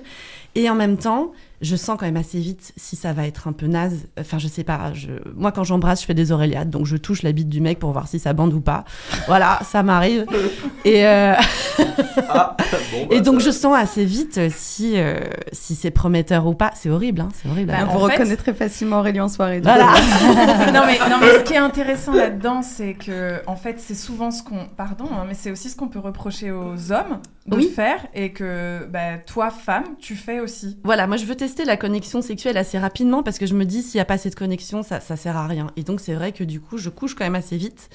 [0.55, 3.51] Et en même temps, je sens quand même assez vite si ça va être un
[3.53, 4.07] peu naze.
[4.19, 4.93] Enfin, je sais pas.
[4.93, 5.09] Je...
[5.35, 6.69] Moi, quand j'embrasse, je fais des oreillades.
[6.69, 8.85] Donc, je touche la bite du mec pour voir si ça bande ou pas.
[9.27, 10.25] Voilà, ça m'arrive.
[10.85, 11.33] Et, euh,
[12.31, 12.65] Ah, bon,
[13.07, 15.19] bah, et donc, ça- je sens assez vite euh, si, euh,
[15.51, 16.71] si c'est prometteur ou pas.
[16.75, 17.71] C'est horrible, hein, c'est horrible.
[17.71, 19.59] Bah, Vous fait- reconnaîtrez facilement Aurélie en soirée.
[19.61, 19.85] Voilà.
[20.73, 24.31] non, mais, non, mais ce qui est intéressant là-dedans, c'est que, en fait, c'est souvent
[24.31, 24.65] ce qu'on.
[24.77, 27.67] Pardon, hein, mais c'est aussi ce qu'on peut reprocher aux hommes de Oui.
[27.73, 30.77] faire et que bah, toi, femme, tu fais aussi.
[30.83, 33.81] Voilà, moi je veux tester la connexion sexuelle assez rapidement parce que je me dis
[33.81, 35.67] s'il n'y a pas cette connexion, ça, ça sert à rien.
[35.75, 37.89] Et donc c'est vrai que du coup, je couche quand même assez vite.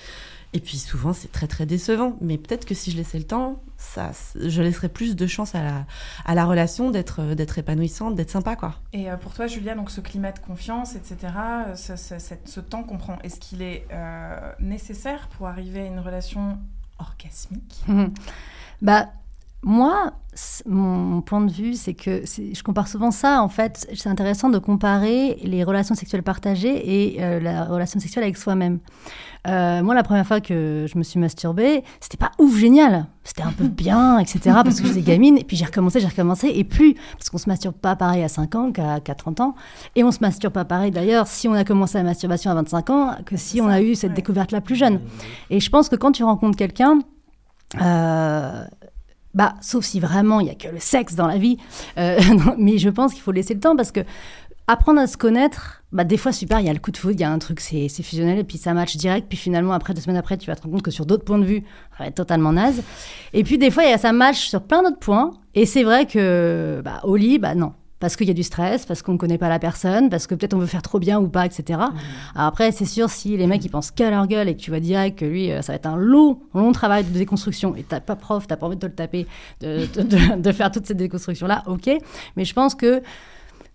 [0.56, 2.16] Et puis souvent, c'est très très décevant.
[2.20, 5.62] Mais peut-être que si je laissais le temps, ça, je laisserais plus de chance à
[5.64, 5.84] la,
[6.24, 8.76] à la relation d'être d'être épanouissante, d'être sympa, quoi.
[8.92, 11.32] Et euh, pour toi, Julia, donc ce climat de confiance, etc.,
[11.74, 16.58] ce, ce- temps qu'on prend, est-ce qu'il est euh, nécessaire pour arriver à une relation
[17.00, 17.84] orgasmique?
[18.82, 19.08] Bah,
[19.64, 20.12] moi,
[20.66, 23.42] mon point de vue, c'est que je compare souvent ça.
[23.42, 28.24] En fait, c'est intéressant de comparer les relations sexuelles partagées et euh, la relation sexuelle
[28.24, 28.78] avec soi-même.
[29.46, 33.06] Euh, moi, la première fois que je me suis masturbée, c'était pas ouf génial.
[33.22, 34.40] C'était un peu bien, etc.
[34.64, 35.38] Parce que j'étais gamine.
[35.38, 36.48] Et puis j'ai recommencé, j'ai recommencé.
[36.48, 39.54] Et plus, parce qu'on se masturbe pas pareil à 5 ans qu'à qu'à 30 ans.
[39.96, 42.90] Et on se masturbe pas pareil d'ailleurs si on a commencé la masturbation à 25
[42.90, 45.00] ans que si on a eu cette découverte-là plus jeune.
[45.48, 46.98] Et je pense que quand tu rencontres quelqu'un,
[47.80, 48.64] euh,
[49.34, 51.58] bah, sauf si vraiment il y a que le sexe dans la vie.
[51.98, 54.00] Euh, non, mais je pense qu'il faut laisser le temps parce que
[54.66, 57.14] apprendre à se connaître, bah, des fois, super, il y a le coup de foudre,
[57.14, 59.94] il y a un truc, c'est fusionnel, et puis ça match direct, puis finalement, après,
[59.94, 61.62] deux semaines après, tu vas te rendre compte que sur d'autres points de vue,
[61.96, 62.82] ça va être totalement naze.
[63.32, 65.82] Et puis, des fois, il y a ça match sur plein d'autres points, et c'est
[65.82, 67.72] vrai que, bah, au lit, bah, non.
[68.04, 70.34] Parce qu'il y a du stress, parce qu'on ne connaît pas la personne, parce que
[70.34, 71.80] peut-être on veut faire trop bien ou pas, etc.
[72.34, 74.70] Alors après, c'est sûr, si les mecs ils pensent qu'à leur gueule et que tu
[74.70, 77.82] vois direct que lui, euh, ça va être un long, long travail de déconstruction et
[77.82, 79.26] t'as pas prof, t'as pas envie de te le taper,
[79.62, 81.90] de, de- de- de faire toute cette déconstruction-là, ok.
[82.36, 83.00] Mais je pense que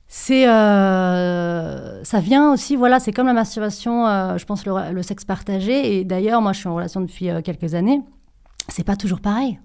[0.08, 5.04] c'est euh, ça vient aussi voilà c'est comme la masturbation euh, je pense le, le
[5.04, 8.02] sexe partagé et d'ailleurs moi je suis en relation depuis euh, quelques années
[8.70, 9.60] c'est pas toujours pareil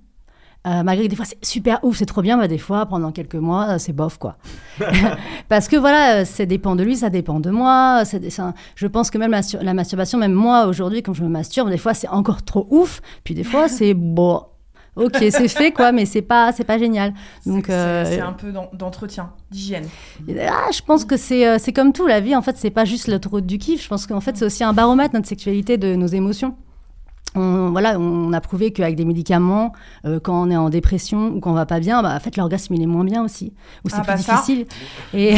[0.67, 3.13] Euh, malgré que des fois c'est super ouf c'est trop bien mais des fois pendant
[3.13, 4.37] quelques mois euh, c'est bof quoi
[5.51, 8.03] parce que voilà euh, ça dépend de lui ça dépend de moi
[8.39, 11.77] un- je pense que même la, masturbation même moi aujourd'hui quand je me masturbe des
[11.77, 14.43] fois c'est encore trop ouf puis des fois c'est bon
[14.97, 17.13] ok, c'est fait quoi, mais c'est pas, c'est pas génial.
[17.47, 19.87] Donc, C'est euh, un peu d'en- d'entretien, d'hygiène.
[20.49, 23.09] ah, je pense que c'est c'est comme tout, la vie, en fait, c'est pas juste
[23.09, 23.83] l'autoroute du kiff.
[23.83, 26.55] Je pense qu'en fait, c'est aussi un baromètre, notre sexualité, de nos émotions.
[27.35, 29.73] On, voilà, on a prouvé qu'avec des médicaments,
[30.07, 32.37] euh, quand on est en dépression ou quand on va pas bien, bah, en fait,
[32.37, 33.53] l'orgasme, il est moins bien aussi.
[33.85, 34.33] Ou c'est Ah, plus bah ça.
[34.35, 34.67] difficile.
[35.13, 35.35] Et,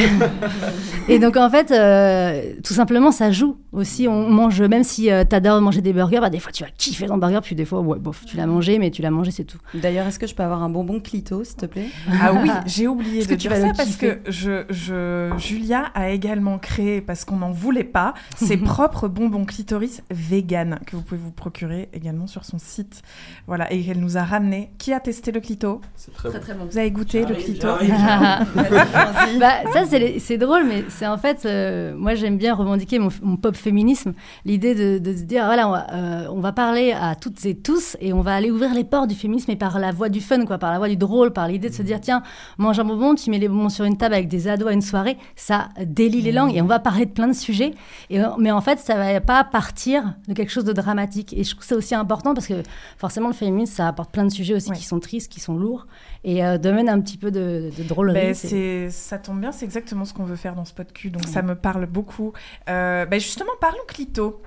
[1.09, 4.09] et donc, en fait, euh, tout simplement, ça joue aussi.
[4.09, 7.07] On mange, même si tu t'adores manger des burgers, bah, des fois, tu vas kiffer
[7.07, 9.45] ton burger, puis des fois, ouais, bof, tu l'as mangé, mais tu l'as mangé, c'est
[9.45, 9.59] tout.
[9.75, 11.87] D'ailleurs, est-ce que je peux avoir un bonbon clito, s'il te plaît?
[12.21, 15.85] Ah oui, j'ai oublié de que tu dire vas ça parce que je, je, Julia
[15.95, 21.03] a également créé, parce qu'on n'en voulait pas, ses propres bonbons clitoris vegan que vous
[21.03, 23.03] pouvez vous procurer également sur son site.
[23.47, 24.71] Voilà, et elle nous a ramené.
[24.79, 26.67] Qui a testé le clito C'est très, Très, très bon.
[26.71, 27.69] Vous avez goûté le clito
[29.41, 29.85] bah, ça,
[30.19, 34.13] c'est drôle, mais c'est en fait, euh, moi j'aime bien revendiquer mon, mon pop féminisme,
[34.45, 37.55] l'idée de, de se dire, voilà, on va, euh, on va parler à toutes et
[37.55, 40.21] tous et on va aller ouvrir les portes du féminisme et par la voie du
[40.21, 42.23] fun, quoi, par la voie du drôle, par l'idée de se dire, tiens,
[42.59, 44.83] mange un bonbon, tu mets les bonbons sur une table avec des ados à une
[44.83, 47.75] soirée, ça délie les langues et on va parler de plein de sujets.
[48.11, 51.33] Et, euh, mais en fait, ça va pas partir de quelque chose de dramatique.
[51.37, 52.63] Et je trouve c'est aussi important parce que
[52.99, 55.87] forcément, le féminisme, ça apporte plein de sujets aussi qui sont tristes, qui sont lourds
[56.25, 58.15] et euh, demande un petit peu de, de drôlerie.
[58.15, 61.27] Ben, c'est- ça tombe bien, c'est exactement ce qu'on veut faire dans ce podcast, donc
[61.27, 62.33] ça me parle beaucoup.
[62.69, 64.41] Euh, ben, justement, parlons clito.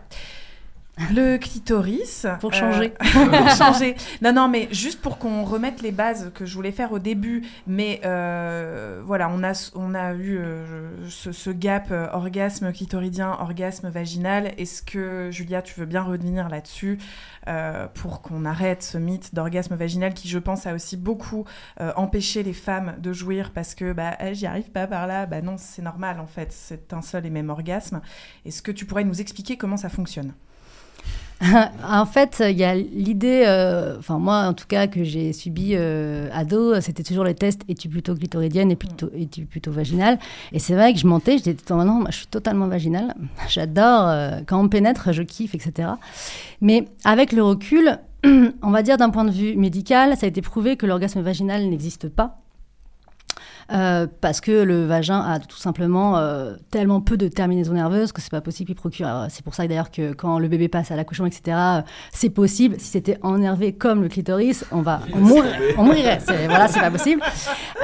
[1.14, 2.28] Le clitoris.
[2.40, 2.90] Pour euh, changer.
[3.14, 3.96] pour changer.
[4.22, 7.44] Non, non, mais juste pour qu'on remette les bases que je voulais faire au début.
[7.68, 13.38] Mais euh, voilà, on a, on a eu euh, ce, ce gap euh, orgasme clitoridien,
[13.40, 14.54] orgasme vaginal.
[14.58, 17.00] Est-ce que, Julia, tu veux bien revenir là-dessus
[17.48, 21.46] euh, pour qu'on arrête ce mythe d'orgasme vaginal qui, je pense, a aussi beaucoup
[21.80, 25.26] euh, empêché les femmes de jouir parce que bah, eh, j'y arrive pas par là.
[25.26, 28.02] Bah non, c'est normal en fait, c'est un seul et même orgasme.
[28.46, 30.34] Est-ce que tu pourrais nous expliquer comment ça fonctionne?
[31.88, 35.72] en fait, il y a l'idée, euh, enfin moi en tout cas que j'ai subi
[35.74, 40.20] euh, ado, c'était toujours les tests es-tu plutôt clitoridienne et plutôt es-tu plutôt vaginale
[40.52, 43.16] Et c'est vrai que je mentais, j'étais tout temps, non, je suis totalement vaginale.
[43.48, 45.90] J'adore euh, quand on me pénètre, je kiffe, etc.
[46.60, 50.42] Mais avec le recul, on va dire d'un point de vue médical, ça a été
[50.42, 52.42] prouvé que l'orgasme vaginal n'existe pas.
[53.72, 58.20] Euh, parce que le vagin a tout simplement euh, tellement peu de terminaisons nerveuses que
[58.22, 59.08] c'est pas possible qu'il procure.
[59.30, 62.76] C'est pour ça d'ailleurs que quand le bébé passe à l'accouchement, etc., euh, c'est possible.
[62.80, 65.54] Si c'était ennervé comme le clitoris, on va on mourrait.
[65.78, 66.20] On mourrait.
[66.26, 67.22] C'est- Voilà, c'est pas possible.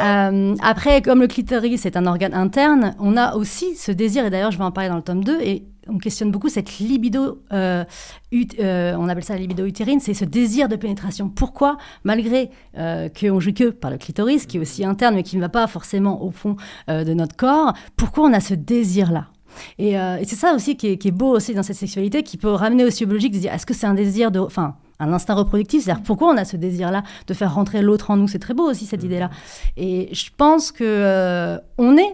[0.02, 4.30] Euh, après, comme le clitoris est un organe interne, on a aussi ce désir, et
[4.30, 7.42] d'ailleurs je vais en parler dans le tome 2, et on questionne beaucoup cette libido,
[7.54, 7.84] euh,
[8.32, 11.30] ut- euh, on appelle ça la libido utérine, c'est ce désir de pénétration.
[11.30, 15.36] Pourquoi, malgré euh, qu'on joue que par le clitoris, qui est aussi interne, mais qui
[15.36, 16.56] ne va pas forcément au fond
[16.90, 19.28] euh, de notre corps, pourquoi on a ce désir-là?
[19.78, 22.36] Et, et c'est ça aussi qui est, qui est beau aussi dans cette sexualité, qui
[22.36, 24.40] peut ramener aussi au biologique, de dire est-ce que c'est un désir de...
[24.40, 28.18] Enfin, un instinct reproductif, c'est-à-dire pourquoi on a ce désir-là de faire rentrer l'autre en
[28.18, 29.30] nous, c'est très beau aussi cette idée-là.
[29.76, 32.14] Et je pense que on est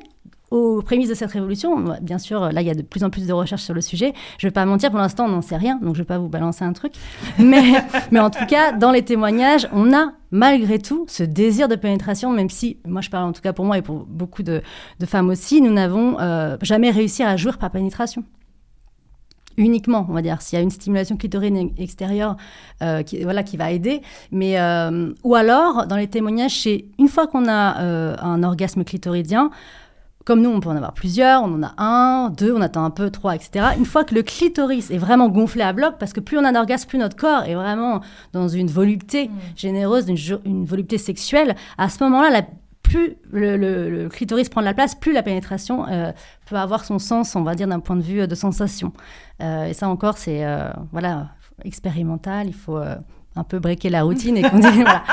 [0.52, 1.84] aux prémices de cette révolution.
[2.02, 4.14] Bien sûr, là, il y a de plus en plus de recherches sur le sujet.
[4.38, 6.30] Je vais pas mentir, pour l'instant, on n'en sait rien, donc je vais pas vous
[6.30, 6.94] balancer un truc.
[7.40, 7.74] Mais,
[8.20, 12.50] en tout cas, dans les témoignages, on a malgré tout ce désir de pénétration, même
[12.50, 14.62] si, moi je parle en tout cas pour moi et pour beaucoup de,
[15.06, 18.24] femmes aussi, nous n'avons euh, jamais réussi à jouir par pénétration
[19.58, 22.38] uniquement, on va dire, s'il y a une stimulation clitorienne extérieure
[22.82, 24.02] euh, qui, voilà, qui va aider.
[24.32, 28.84] Mais, euh, ou alors, dans les témoignages, c'est une fois qu'on a euh, un orgasme
[28.84, 29.52] clitoridien,
[30.26, 32.90] comme nous, on peut en avoir plusieurs, on en a un, deux, on attend un
[32.92, 33.66] peu, trois, etc.
[33.78, 36.50] Une fois que le clitoris est vraiment gonflé à bloc, parce que plus on a
[36.50, 38.02] un orgasme, plus notre corps est vraiment
[38.34, 40.06] dans une volupté généreuse,
[40.46, 42.44] une, volupté sexuelle, à ce moment-là,
[42.84, 46.12] plus le, le- le clitoris prend de la place, plus la pénétration euh,
[46.48, 48.92] peut avoir son sens, on va dire, d'un point de vue euh, de sensation.
[49.42, 51.30] Euh, et ça encore, c'est euh, voilà,
[51.64, 55.04] expérimental, il faut un peu breaker la routine et qu'on dit, voilà.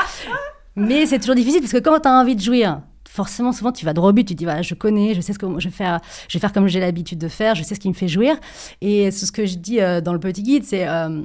[0.77, 2.81] Mais c'est toujours difficile parce que quand tu as envie de jouir,
[3.19, 4.23] forcément, souvent, tu vas droit au but.
[4.25, 6.41] Tu te dis, voilà, je connais, je sais ce que je vais faire, je vais
[6.41, 8.37] faire comme j'ai l'habitude de faire, je sais ce qui me fait jouir.
[8.81, 11.23] Et c'est ce que je dis euh, dans le petit guide, c'est euh,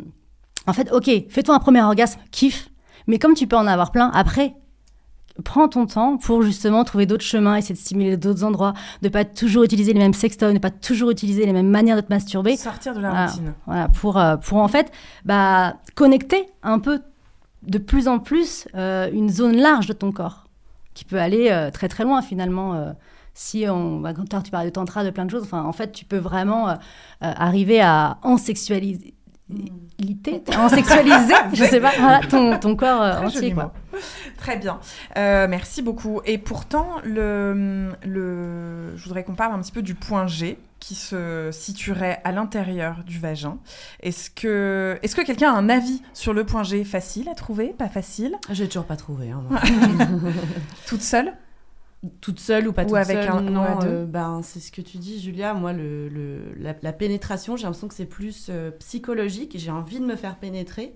[0.66, 2.70] en fait, ok, fais-toi un premier orgasme, kiffe.
[3.06, 4.56] Mais comme tu peux en avoir plein, après,
[5.44, 9.24] prends ton temps pour justement trouver d'autres chemins, essayer de stimuler d'autres endroits, de pas
[9.24, 12.56] toujours utiliser les mêmes sextoys, de pas toujours utiliser les mêmes manières de te masturber.
[12.58, 13.54] Sortir de la Voilà, routine.
[13.68, 14.92] Voilà, pour, euh, pour en fait
[15.26, 17.02] bah, connecter un peu
[17.68, 20.43] de plus en plus euh, une zone large de ton corps,
[20.94, 22.74] qui peut aller euh, très très loin finalement.
[22.76, 22.92] euh,
[23.36, 25.92] si on, bah, quand tu parlais de tantra, de plein de choses, enfin, en fait,
[25.92, 26.76] tu peux vraiment euh,
[27.20, 29.16] arriver à en sexualiser,
[30.56, 33.54] en sexualiser, je sais pas, voilà, ton, ton corps Très entier.
[33.54, 33.74] Quoi.
[34.38, 34.80] Très bien.
[35.18, 36.22] Euh, merci beaucoup.
[36.26, 40.60] Et pourtant, le, le, je voudrais qu'on parle un petit peu du point G.
[40.84, 43.58] qui se situerait à l'intérieur du vagin.
[44.02, 47.69] Est-ce que, est-ce que quelqu'un a un avis sur le point G Facile à trouver
[47.69, 48.36] Pas facile?
[48.52, 49.30] J'ai toujours pas trouvé.
[49.32, 49.43] hein.
[50.86, 51.32] Toute seule?
[52.19, 54.74] Toute seule ou pas Ou toute avec seule un- non, deux euh, ben, c'est ce
[54.74, 58.48] que tu dis Julia moi le, le- la, la pénétration j'ai l'impression que c'est plus
[58.50, 60.93] euh, psychologique j'ai envie de me faire pénétrer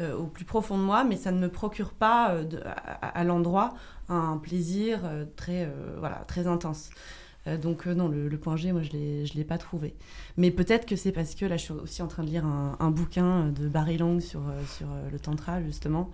[0.00, 3.24] euh, au plus profond de moi mais ça ne me procure pas de- à, à
[3.24, 3.72] l'endroit
[4.10, 5.00] un plaisir
[5.34, 5.66] très
[5.98, 6.90] voilà très intense
[7.46, 9.94] Euh, donc euh, non le, point G moi je je l'ai pas trouvé.
[10.36, 12.76] Mais peut-être que c'est parce que là je suis aussi en train de lire un,
[12.78, 16.10] un bouquin de Barry Long sur euh, sur euh, le tantra justement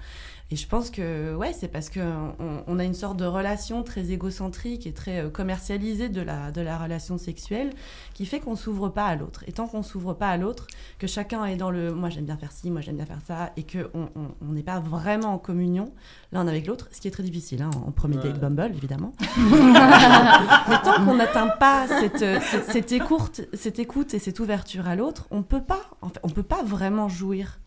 [0.51, 1.99] et je pense que ouais, c'est parce que
[2.39, 6.53] on, on a une sorte de relation très égocentrique et très euh, commercialisée de la
[6.53, 7.71] de la relation sexuelle
[8.15, 9.43] qui fait qu'on s'ouvre pas à l'autre.
[9.49, 10.67] Et tant qu'on s'ouvre pas à l'autre,
[10.99, 13.51] que chacun est dans le moi j'aime bien faire ci, moi j'aime bien faire ça,
[13.57, 15.93] et que on on- on n'est pas vraiment en communion
[16.33, 19.13] l'un avec l'autre, ce qui est très difficile hein, en premier date Bumble évidemment.
[20.69, 24.87] Mais tant qu'on n'atteint pas cette, euh, cette, cette écoute, cette écoute et cette ouverture
[24.87, 27.59] à l'autre, on peut pas en fait, on peut pas vraiment jouir.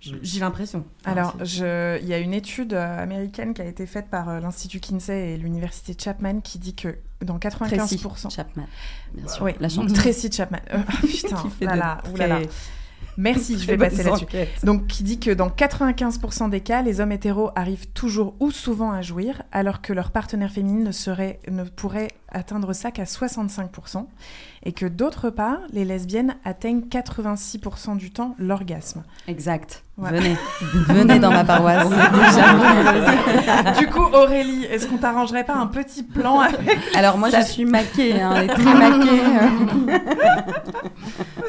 [0.00, 0.84] J'ai l'impression.
[1.04, 4.28] Alors, c'est- je- il y a une étude euh, américaine qui a été faite par
[4.30, 7.76] euh, l'Institut Kinsey et l'université Chapman qui dit que dans 95%.
[7.76, 8.64] Tracy Chapman,
[9.14, 9.92] bien sûr, Oui, la chanteuse.
[9.92, 10.58] Tracy Chapman.
[10.72, 12.38] Euh, putain, là là, très- oulala.
[13.16, 14.26] Merci, je vais passer là-dessus.
[14.64, 18.92] Donc, qui dit que dans 95% des cas, les hommes hétéros arrivent toujours ou souvent
[18.92, 24.06] à jouir, alors que leur partenaire féminine ne, serait, ne pourrait atteindre ça qu'à 65%,
[24.62, 29.02] et que d'autre part, les lesbiennes atteignent 86% du temps l'orgasme.
[29.26, 29.82] Exact.
[30.00, 30.10] Ouais.
[30.12, 30.36] Venez,
[30.88, 31.88] venez dans ma paroisse.
[33.78, 37.46] Du coup, Aurélie, est-ce qu'on t'arrangerait pas un petit plan avec Alors moi, Ça- je
[37.46, 39.20] suis maquée, hein, très maquée.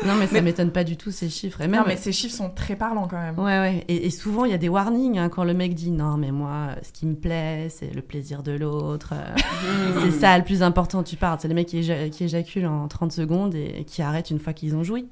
[0.05, 1.61] Non, mais ça m'étonne pas du tout ces chiffres.
[1.61, 3.37] Et même, Non, mais ces chiffres sont très parlants quand même.
[3.37, 3.85] Ouais, ouais.
[3.87, 6.31] Et, et souvent, il y a des warnings hein, quand le mec dit non, mais
[6.31, 9.13] moi, ce qui me plaît, c'est le plaisir de l'autre.
[10.03, 11.03] c'est ça le plus important.
[11.03, 11.37] Tu parles.
[11.41, 14.53] C'est le mec qui, éja- qui éjacule en 30 secondes et, qui arrête une fois
[14.53, 15.07] qu'ils ont joui.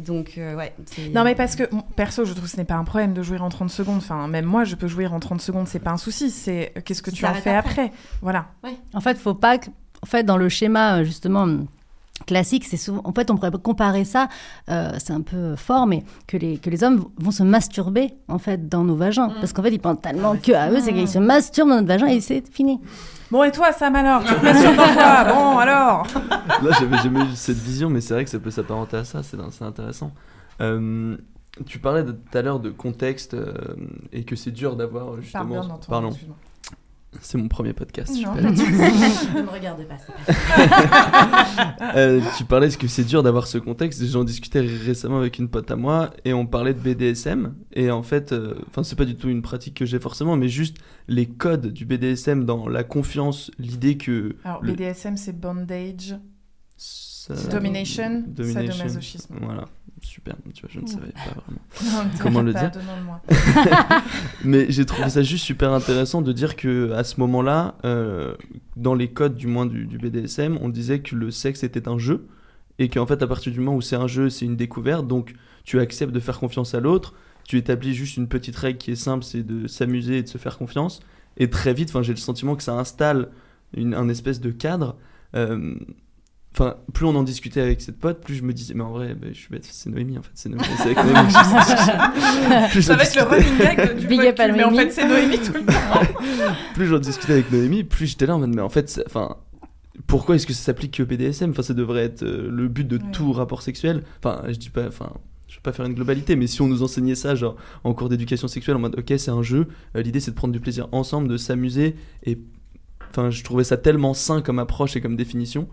[0.00, 0.72] Donc, euh, ouais.
[1.14, 3.22] Non, mais parce que, bon, perso, je trouve que ce n'est pas un problème de
[3.22, 3.98] jouir en 30 secondes.
[3.98, 6.30] Enfin, même moi, je peux jouir en 30 secondes, c'est pas un souci.
[6.30, 7.82] C'est euh, qu'est-ce que Si tu en fais après.
[7.82, 7.92] après?
[8.22, 8.46] Voilà.
[8.94, 9.68] En fait, faut pas que.
[10.02, 11.46] En fait, dans le schéma euh, justement
[12.22, 13.00] classique, c'est souvent.
[13.04, 14.28] En fait, on pourrait comparer ça.
[14.68, 18.38] euh, c'est un peu fort, mais que les que les hommes vont se masturber en
[18.38, 21.08] fait dans nos vagins, parce qu'en fait, ils pensent tellement que à eux, c'est qu'ils
[21.08, 22.80] se masturbent dans notre vagin et c'est fini.
[23.30, 25.24] Bon, et toi, Sam, alors Tu te masturbes dans quoi?
[25.24, 26.06] Bon, alors?
[26.62, 29.22] Là, j'avais jamais eu cette vision, mais c'est vrai que ça peut s'apparenter à ça,
[29.22, 30.12] c'est c'est intéressant.
[30.60, 31.16] Euh,
[31.66, 33.52] tu parlais de- tout à l'heure de contexte euh,
[34.12, 35.44] et que c'est dur d'avoir Parle justement.
[35.46, 36.10] bien dans ton- Pardon.
[37.20, 38.14] C'est mon premier podcast.
[38.16, 38.34] je Non.
[38.34, 38.40] pas.
[39.36, 44.04] Ne me regardez pas, c'est pas Euh, tu parlais que c'est dur d'avoir ce contexte?
[44.06, 47.54] J'en discutais récemment avec une pote à moi et on parlait de BDSM.
[47.74, 50.48] Et en fait, euh, enfin, c'est pas du tout une pratique que j'ai forcément, mais
[50.48, 54.36] juste les codes du BDSM dans la confiance, l'idée que.
[54.44, 56.16] Alors, le- BDSM, c'est bondage,
[57.34, 58.72] ça- domination, domination.
[58.72, 59.34] sadomasochisme.
[59.42, 59.64] Voilà,
[60.00, 60.34] super.
[60.54, 61.60] Tu vois, je ne savais pas vraiment
[62.04, 62.70] Non, comment le dire.
[64.44, 68.34] Mais j'ai trouvé ça juste super intéressant de dire que à ce moment-là, euh,
[68.76, 71.98] dans les codes du moins du, du BDSM, on disait que le sexe était un
[71.98, 72.26] jeu
[72.78, 75.34] et qu'en fait à partir du moment où c'est un jeu, c'est une découverte, donc
[75.64, 77.14] tu acceptes de faire confiance à l'autre,
[77.46, 80.38] tu établis juste une petite règle qui est simple, c'est de s'amuser et de se
[80.38, 81.00] faire confiance.
[81.36, 83.28] Et très vite, j'ai le sentiment que ça installe
[83.74, 84.96] une, un espèce de cadre.
[85.34, 85.74] euh,
[86.54, 89.14] Enfin, plus on en discutait avec cette pote, plus je me disais, mais en vrai,
[89.14, 91.32] bah, je suis bête, c'est Noémie en fait, c'est Noémie, c'est avec Noémie.
[91.32, 94.64] Que je- plus Ça va être le running gag du Big up à podcast, mais
[94.64, 96.52] en fait, c'est Noémie tout le temps.
[96.74, 99.36] plus j'en discutais avec Noémie, plus j'étais là en mode, mais en fait, enfin,
[100.06, 102.86] pourquoi est-ce que ça s'applique que au BDSM Enfin, ça devrait être euh, le but
[102.86, 104.02] de tout rapport sexuel.
[104.22, 105.10] Enfin, je dis pas, enfin,
[105.48, 108.10] je veux pas faire une globalité, mais si on nous enseignait ça, genre en cours
[108.10, 110.88] d'éducation sexuelle, en mode, ok, c'est un jeu, euh, l'idée c'est de prendre du plaisir
[110.92, 112.38] ensemble, de s'amuser, et
[113.10, 115.66] enfin, je trouvais ça tellement sain comme approche et comme définition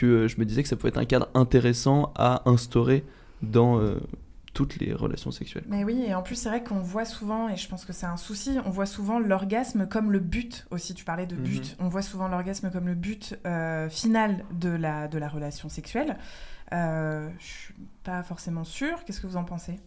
[0.00, 3.04] que euh, je me disais que ça pouvait être un cadre intéressant à instaurer
[3.42, 4.00] dans euh,
[4.54, 5.64] toutes les relations sexuelles.
[5.68, 8.06] Mais oui, et en plus, c'est vrai qu'on voit souvent, et je pense que c'est
[8.06, 10.94] un souci, on voit souvent l'orgasme comme le but aussi.
[10.94, 11.76] Tu parlais de but.
[11.80, 16.16] On voit souvent l'orgasme comme le but euh, final de la, de la relation sexuelle.
[16.72, 19.04] Euh, je suis pas forcément sûre.
[19.04, 19.78] Qu'est-ce que vous en pensez?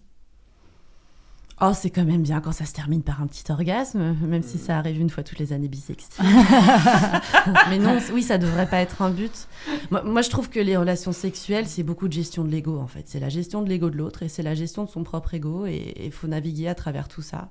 [1.66, 4.58] Oh, c'est quand même bien quand ça se termine par un petit orgasme, même si
[4.58, 6.26] ça arrive une fois toutes les années bissextiles.
[7.70, 9.48] Mais non, oui, ça devrait pas être un but.
[9.90, 12.88] Moi, moi, je trouve que les relations sexuelles, c'est beaucoup de gestion de l'ego, en
[12.88, 13.04] fait.
[13.06, 15.66] C'est la gestion de l'ego de l'autre et c'est la gestion de son propre ego
[15.66, 17.48] et il faut naviguer à travers tout ça.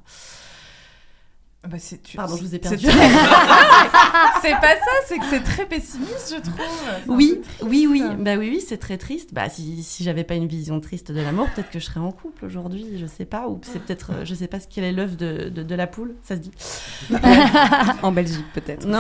[1.69, 2.87] Bah, c'est, tu- Pardon, je vous ai perdu.
[4.43, 6.67] c'est pas ça, c'est que c'est très pessimiste, je trouve.
[7.07, 8.03] Oui, oui, oui.
[8.19, 9.33] Bah oui, oui, c'est très triste.
[9.33, 12.11] Bah si, si j'avais pas une vision triste de l'amour, peut-être que je serais en
[12.11, 13.47] couple aujourd'hui, je sais pas.
[13.49, 15.87] Ou c'est peut-être, euh, je sais pas ce qu'elle est l'œuf de, de, de la
[15.87, 16.51] poule, ça se dit.
[18.03, 18.85] en Belgique, peut-être.
[18.85, 18.99] Non,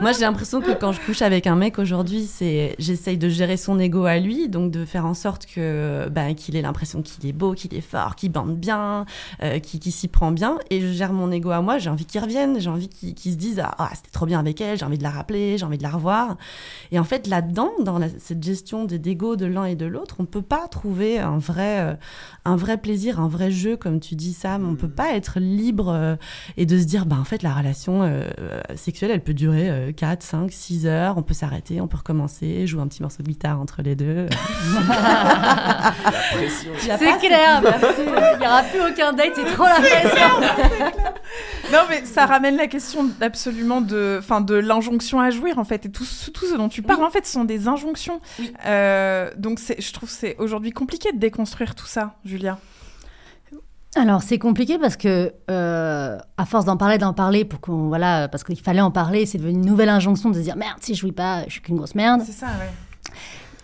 [0.00, 3.56] moi, j'ai- l'impression que quand je couche avec un mec aujourd'hui, c'est j'essaye de gérer
[3.58, 7.26] son ego à lui, donc de faire en sorte que bah, qu'il ait l'impression qu'il
[7.28, 9.04] est beau, qu'il est fort, qu'il bande bien,
[9.42, 11.78] euh, qu'il qu'il s'y prend bien, et je gère mon ego à moi.
[11.78, 14.38] J'ai envie qu'il revienne, j'ai envie qu'il qu'il se dise ah ah, c'était trop bien
[14.38, 16.36] avec elle, j'ai envie de la rappeler, j'ai envie de la revoir.
[16.92, 20.16] Et en fait là-dedans, dans la- cette gestion des d'ego de l'un et de l'autre,
[20.18, 21.94] on peut pas trouver un vrai euh,
[22.44, 24.68] un vrai plaisir, un vrai jeu comme tu dis Sam.
[24.68, 26.16] On peut pas être libre euh,
[26.56, 28.28] et de se dire bah en fait la relation euh,
[28.76, 32.66] sexuelle elle peut durer euh, 4, 5, 6 heures, on peut s'arrêter, on peut recommencer,
[32.66, 34.26] jouer un petit morceau de guitare entre les deux.
[36.98, 37.62] C'est clair,
[37.98, 40.30] il n'y aura plus aucun date, c'est trop la pression.
[41.72, 45.86] Non, mais ça ramène la question absolument de, enfin, de l'injonction à jouir, en fait.
[45.86, 48.20] Et tout, ce- tout ce dont tu parles, en fait, ce sont des injonctions.
[48.66, 52.58] Euh, donc, je trouve que c'est aujourd'hui compliqué de déconstruire tout ça, Julia.
[53.96, 58.28] Alors c'est compliqué parce que euh, à force d'en parler, d'en parler pour qu'on voilà
[58.28, 60.94] parce qu'il fallait en parler, c'est devenu une nouvelle injonction de se dire merde si
[60.94, 62.22] je jouis pas, je suis qu'une grosse merde.
[62.24, 62.70] C'est ça, ouais.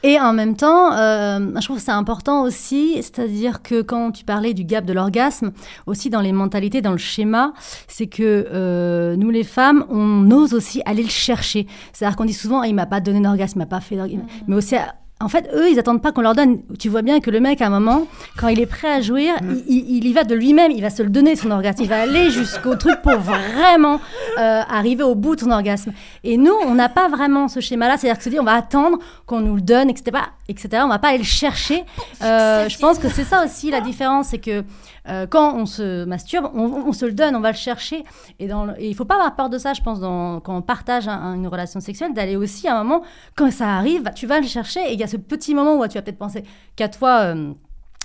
[0.02, 4.24] Et en même temps, euh, je trouve que c'est important aussi, c'est-à-dire que quand tu
[4.24, 5.52] parlais du gap de l'orgasme,
[5.86, 7.52] aussi dans les mentalités, dans le schéma,
[7.88, 11.66] c'est que euh, nous les femmes, on ose aussi aller le chercher.
[11.92, 14.22] C'est-à-dire qu'on dit souvent, Ah, il m'a pas donné d'orgasme, il m'a pas fait d'orgasme,
[14.46, 14.76] mais aussi
[15.18, 16.58] en fait, eux, ils attendent pas qu'on leur donne.
[16.78, 18.06] Tu vois bien que le mec, à un moment,
[18.38, 20.90] quand il est prêt à jouir, il, il- il y va de lui-même, il va
[20.90, 21.82] se le donner, son orgasme.
[21.82, 23.98] Il va aller jusqu'au truc pour vraiment
[24.38, 25.92] euh, arriver au bout de son orgasme.
[26.22, 27.96] Et nous, on n'a pas vraiment ce schéma-là.
[27.96, 30.18] C'est-à-dire que se dit, on va attendre qu'on nous le donne, etc.
[30.50, 30.82] etc.
[30.84, 31.84] On va pas aller le chercher.
[32.22, 34.64] Euh, je pense que c'est ça aussi la différence, c'est que
[35.08, 38.04] euh, quand on se masturbe, on, on se le donne, on va le chercher.
[38.38, 40.56] Et, dans le- et il faut pas avoir peur de ça, je pense, dans- quand
[40.56, 43.02] on partage un- un- une relation sexuelle, d'aller aussi à un moment,
[43.36, 44.80] quand ça arrive, tu vas le chercher.
[44.88, 46.44] Et il y a ce petit moment où tu vas peut-être penser
[46.76, 47.20] qu'à toi.
[47.34, 47.52] euh,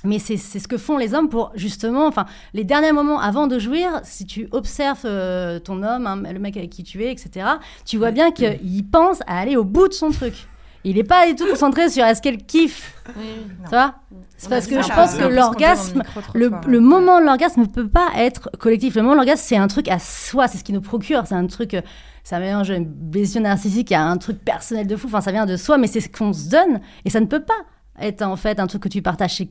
[0.04, 2.26] mais c'est c'est ce que font les hommes pour justement, enfin,
[2.56, 6.58] les derniers moments avant de jouir, si tu observes euh, ton homme, hein, le mec
[6.58, 7.45] avec qui tu es, etc.,
[7.86, 10.47] tu vois bien qu'il pense à aller au bout de son truc.
[10.84, 12.95] Il n'est pas du tout concentré sur est-ce qu'elle kiffe.
[13.15, 13.95] Tu vois
[14.38, 16.03] C'est parce que je pense que l'orgasme,
[16.34, 18.95] le moment de l'orgasme ne peut pas être collectif.
[18.95, 21.36] Le moment de l'orgasme, c'est un truc à soi, c'est ce qui nous procure, c'est
[21.36, 21.82] un truc, euh,
[22.23, 25.57] ça mélange une blessure narcissique à un truc personnel de fou, enfin ça vient de
[25.57, 27.53] soi, mais c'est ce qu'on se donne et ça ne peut pas
[28.02, 29.41] être en fait un truc que tu partages.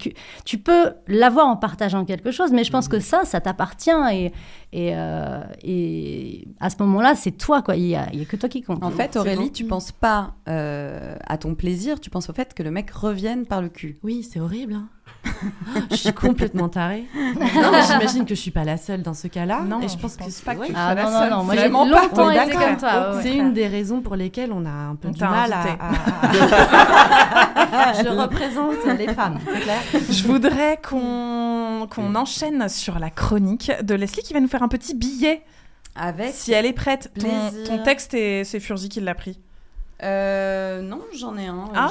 [0.45, 4.33] Tu peux l'avoir en partageant quelque chose, mais je pense que ça, ça t'appartient et,
[4.73, 7.77] et, euh, et à ce moment-là, c'est toi, quoi.
[7.77, 8.83] Il n'y a, il y a que toi qui compte.
[8.83, 9.49] En fait, Aurélie, bon.
[9.51, 13.47] tu penses pas euh, à ton plaisir, tu penses au fait que le mec revienne
[13.47, 13.99] par le cul.
[14.03, 14.75] Oui, c'est horrible.
[14.75, 14.89] hein.
[15.91, 17.05] Je suis complètement tarée.
[17.15, 19.61] Non, mais j'imagine que je suis pas la seule dans ce cas-là.
[19.67, 21.19] Non, et je je pense que c'est pas que tu Ah sois la non, non,
[21.21, 21.31] seule.
[21.31, 23.23] non, moi, C'est j'ai longtemps été comme toi, ouais.
[23.23, 25.63] C'est une des raisons pour lesquelles on a un peu On du mal à,
[28.03, 29.81] Je représente les femmes, c'est clair.
[30.11, 34.69] Je voudrais qu'on qu'on enchaîne sur la chronique de Leslie qui va nous faire un
[34.69, 35.43] petit billet.
[35.97, 37.29] Avec Si elle est prête, ton,
[37.67, 39.39] ton texte, et c'est Furzi qui l'a pris.
[40.03, 41.65] Euh, non, j'en ai un.
[41.75, 41.89] Ah,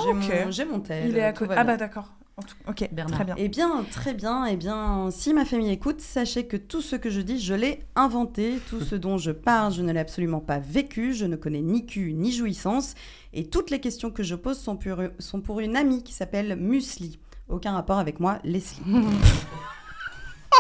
[0.52, 0.66] j'ai.
[0.66, 1.10] Mon, mon tel.
[1.10, 1.54] Il est à côté.
[1.56, 2.10] Ah bah d'accord.
[2.40, 3.16] En tout- Ok, Bernard.
[3.16, 3.36] très bien.
[3.38, 4.46] Eh bien, très bien.
[4.46, 7.82] Eh bien, si ma famille écoute, sachez que tout ce que je dis, je l'ai
[7.96, 8.60] inventé.
[8.70, 11.14] Tout ce dont je parle, je ne l'ai absolument pas vécu.
[11.14, 12.96] Je ne connais ni cul ni jouissance.
[13.34, 16.56] Et toutes les questions que je pose sont pour, sont pour une amie qui s'appelle
[16.56, 17.20] Musli.
[17.50, 18.82] Aucun rapport avec moi, Leslie.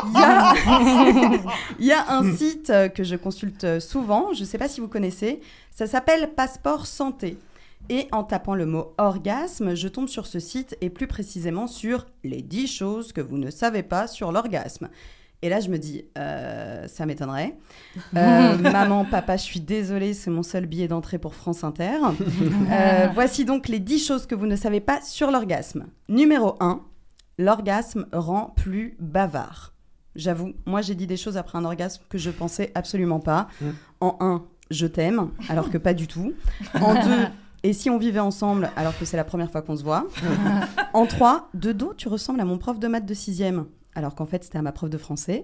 [0.05, 0.53] Il y, a...
[1.79, 4.87] Il y a un site que je consulte souvent, je ne sais pas si vous
[4.87, 7.37] connaissez, ça s'appelle Passeport Santé.
[7.89, 12.05] Et en tapant le mot orgasme, je tombe sur ce site et plus précisément sur
[12.23, 14.89] les 10 choses que vous ne savez pas sur l'orgasme.
[15.41, 17.57] Et là, je me dis, euh, ça m'étonnerait.
[18.15, 21.97] Euh, maman, papa, je suis désolée, c'est mon seul billet d'entrée pour France Inter.
[22.71, 25.87] Euh, voici donc les 10 choses que vous ne savez pas sur l'orgasme.
[26.09, 26.81] Numéro 1,
[27.37, 29.73] l'orgasme rend plus bavard.
[30.15, 33.47] J'avoue, moi j'ai dit des choses après un orgasme que je pensais absolument pas.
[34.01, 36.33] En 1, je t'aime, alors que pas du tout.
[36.81, 36.99] En 2,
[37.63, 40.07] et si on vivait ensemble, alors que c'est la première fois qu'on se voit.
[40.93, 43.43] En 3, de dos, tu ressembles à mon prof de maths de 6
[43.95, 45.43] alors qu'en fait c'était à ma prof de français.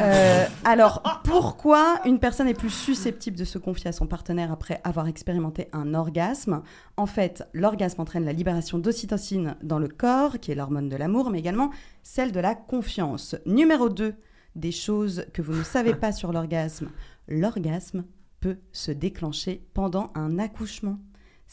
[0.00, 4.80] Euh, alors, pourquoi une personne est plus susceptible de se confier à son partenaire après
[4.84, 6.62] avoir expérimenté un orgasme?
[6.96, 11.30] En fait, l'orgasme entraîne la libération d'ocytocine dans le corps, qui est l'hormone de l'amour,
[11.30, 11.70] mais également
[12.02, 13.34] celle de la confiance.
[13.46, 14.14] Numéro 2,
[14.54, 16.90] des choses que vous ne savez pas sur l'orgasme.
[17.28, 18.04] L'orgasme
[18.40, 20.98] peut se déclencher pendant un accouchement.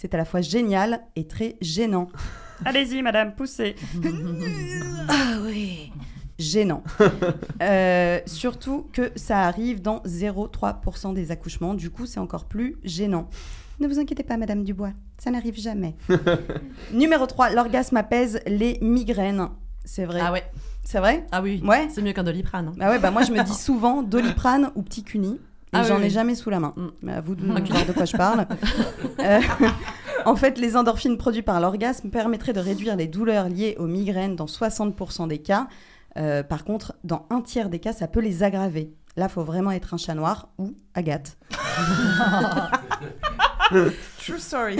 [0.02, 2.08] C'est à la fois génial et très gênant.
[2.66, 3.76] Allez-y, madame, poussez.
[5.08, 5.92] Ah oui,
[6.40, 6.84] gênant.
[7.62, 11.76] Euh, surtout que ça arrive dans 0,3% des accouchements.
[11.76, 13.30] Du coup, c'est encore plus gênant.
[13.80, 15.96] Ne vous inquiétez pas, Madame Dubois, ça n'arrive jamais.
[16.92, 19.50] Numéro 3, l'orgasme apaise les migraines.
[19.86, 20.20] C'est vrai.
[20.24, 20.44] Ah ouais.
[20.84, 21.28] C'est vrai?
[21.32, 21.62] Ah oui.
[21.64, 21.88] Ouais.
[21.92, 22.74] C'est mieux qu'un doliprane.
[22.80, 25.40] Ah ouais, bah moi je me dis souvent doliprane ou petit cuni.
[25.74, 26.74] Et Ah oui, j'en ai jamais sous la main.
[26.76, 26.88] Mm.
[27.02, 28.46] Mais à vous de voir de quoi je parle.
[29.20, 29.40] Euh,
[30.26, 34.36] en fait, les endorphines produites par l'orgasme permettraient de réduire les douleurs liées aux migraines
[34.36, 35.68] dans 60% des cas.
[36.18, 38.94] Euh, par contre, dans un tiers des cas, ça peut les aggraver.
[39.18, 41.38] Là, faut vraiment être un chat noir ou Agathe.
[44.26, 44.78] True story.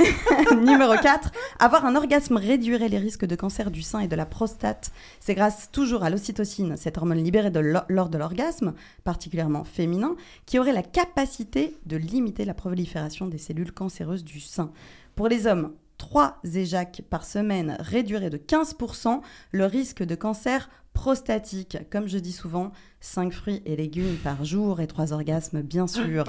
[0.56, 4.28] Numéro 4, avoir un orgasme réduirait les risques de cancer du sein et de la
[4.28, 4.92] prostate.
[5.20, 8.74] C'est grâce toujours à l'ocytocine, cette hormone libérée de lors de l'orgasme,
[9.04, 10.16] particulièrement féminin,
[10.46, 14.72] qui aurait la capacité de limiter la prolifération des cellules cancéreuses du sein.
[15.16, 15.72] Pour les hommes,
[16.02, 19.22] 3 éjacs par semaine réduiraient de 15%
[19.52, 21.78] le risque de cancer prostatique.
[21.92, 22.72] Comme je dis souvent,
[23.02, 26.24] 5 fruits et légumes par jour et 3 orgasmes, bien sûr.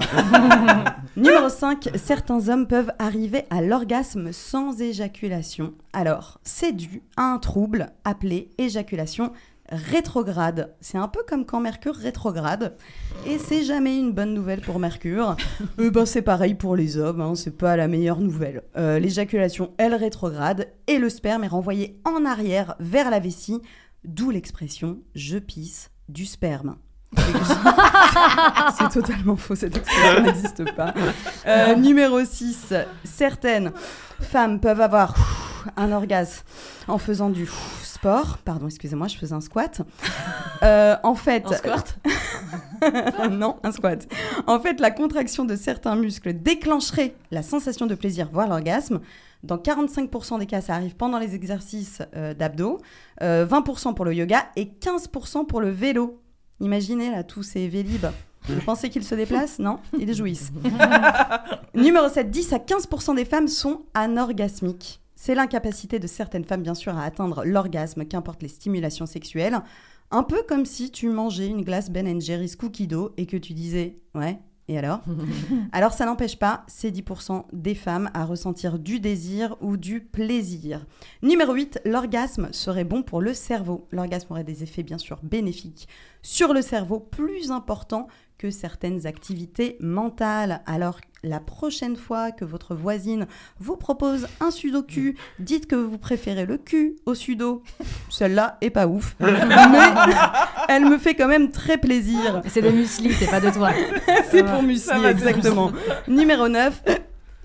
[1.17, 5.73] Numéro 5, certains hommes peuvent arriver à l'orgasme sans éjaculation.
[5.91, 9.33] Alors, c'est dû à un trouble appelé éjaculation
[9.73, 10.73] rétrograde.
[10.81, 12.75] C'est un peu comme quand Mercure rétrograde.
[13.25, 15.35] Et c'est jamais une bonne nouvelle pour Mercure.
[15.77, 18.63] Ben, c'est pareil pour les hommes, hein, c'est pas la meilleure nouvelle.
[18.77, 23.61] Euh, L'éjaculation, elle rétrograde et le sperme est renvoyé en arrière vers la vessie,
[24.03, 26.77] d'où l'expression je pisse du sperme.
[28.77, 30.93] C'est totalement faux, cette expression n'existe pas.
[31.45, 33.71] Euh, numéro 6, certaines
[34.19, 35.13] femmes peuvent avoir
[35.77, 36.43] un orgasme
[36.87, 37.47] en faisant du
[37.83, 38.37] sport.
[38.39, 39.81] Pardon, excusez-moi, je faisais un squat.
[40.61, 41.45] Euh, en fait...
[41.45, 41.97] Un squat
[43.31, 44.07] Non, un squat.
[44.47, 49.01] En fait, la contraction de certains muscles déclencherait la sensation de plaisir, voire l'orgasme.
[49.43, 52.79] Dans 45% des cas, ça arrive pendant les exercices euh, d'abdos,
[53.21, 56.21] euh, 20% pour le yoga et 15% pour le vélo.
[56.61, 58.05] Imaginez là tous ces vélib.
[58.47, 59.59] Vous pensez qu'ils se déplacent?
[59.59, 60.51] Non, ils jouissent.
[61.75, 65.02] Numéro 7, 10 à 15% des femmes sont anorgasmiques.
[65.25, 69.57] C'est l'incapacité de certaines femmes, bien sûr, à atteindre l'orgasme, qu'importe les stimulations sexuelles.
[70.11, 73.53] Un peu comme si tu mangeais une glace Ben Jerry's cookie dough et que tu
[73.53, 74.99] disais Ouais, et alors?
[75.71, 80.85] Alors ça n'empêche pas ces 10% des femmes à ressentir du désir ou du plaisir.
[81.21, 83.87] Numéro 8, l'orgasme serait bon pour le cerveau.
[83.91, 85.87] L'orgasme aurait des effets bien sûr bénéfiques
[86.21, 88.07] sur le cerveau, plus importants
[88.37, 90.63] que certaines activités mentales.
[90.65, 93.27] Alors la prochaine fois que votre voisine
[93.59, 97.63] vous propose un sudoku, dites que vous préférez le cul au sudo.
[98.09, 99.33] Celle-là est pas ouf, mais
[100.67, 102.41] elle me fait quand même très plaisir.
[102.47, 103.71] C'est des muesli, c'est pas de toi.
[104.29, 105.71] C'est pour va, exactement.
[106.07, 106.83] Numéro 9,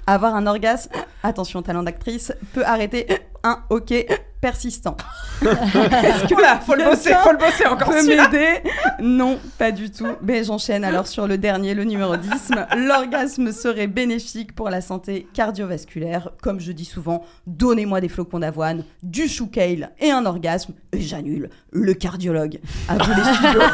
[0.07, 0.91] avoir un orgasme,
[1.23, 3.07] attention talent d'actrice, peut arrêter
[3.45, 4.07] un hockey
[4.41, 4.97] persistant.
[5.43, 8.63] Est-ce que Oula, faut le bosser, quelqu'un faut le bosser encore peut m'aider
[9.01, 10.07] Non, pas du tout.
[10.23, 12.31] Mais j'enchaîne alors sur le dernier, le numéro 10.
[12.77, 16.31] L'orgasme serait bénéfique pour la santé cardiovasculaire.
[16.43, 21.01] Comme je dis souvent, donnez-moi des flocons d'avoine, du chou kale et un orgasme, et
[21.01, 22.59] j'annule le cardiologue.
[22.89, 23.61] À vous les studios.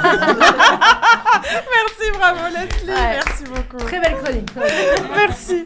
[1.45, 3.19] Merci, bravo Leslie, Ouais.
[3.25, 3.85] merci beaucoup.
[3.85, 4.49] Très belle chronique.
[5.17, 5.65] Merci.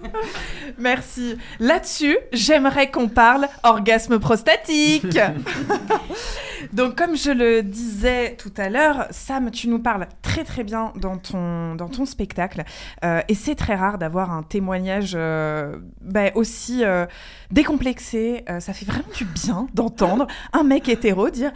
[0.79, 1.37] Merci.
[1.61, 4.88] Là-dessus, j'aimerais qu'on parle orgasme prostatique.
[6.73, 10.93] Donc, comme je le disais tout à l'heure, Sam, tu nous parles très très bien
[10.97, 12.65] dans ton, dans ton spectacle.
[13.05, 17.07] Euh, et c'est très rare d'avoir un témoignage euh, bah, aussi euh,
[17.51, 18.45] décomplexé.
[18.61, 21.53] Ça fait vraiment du bien d'entendre un mec hétéro dire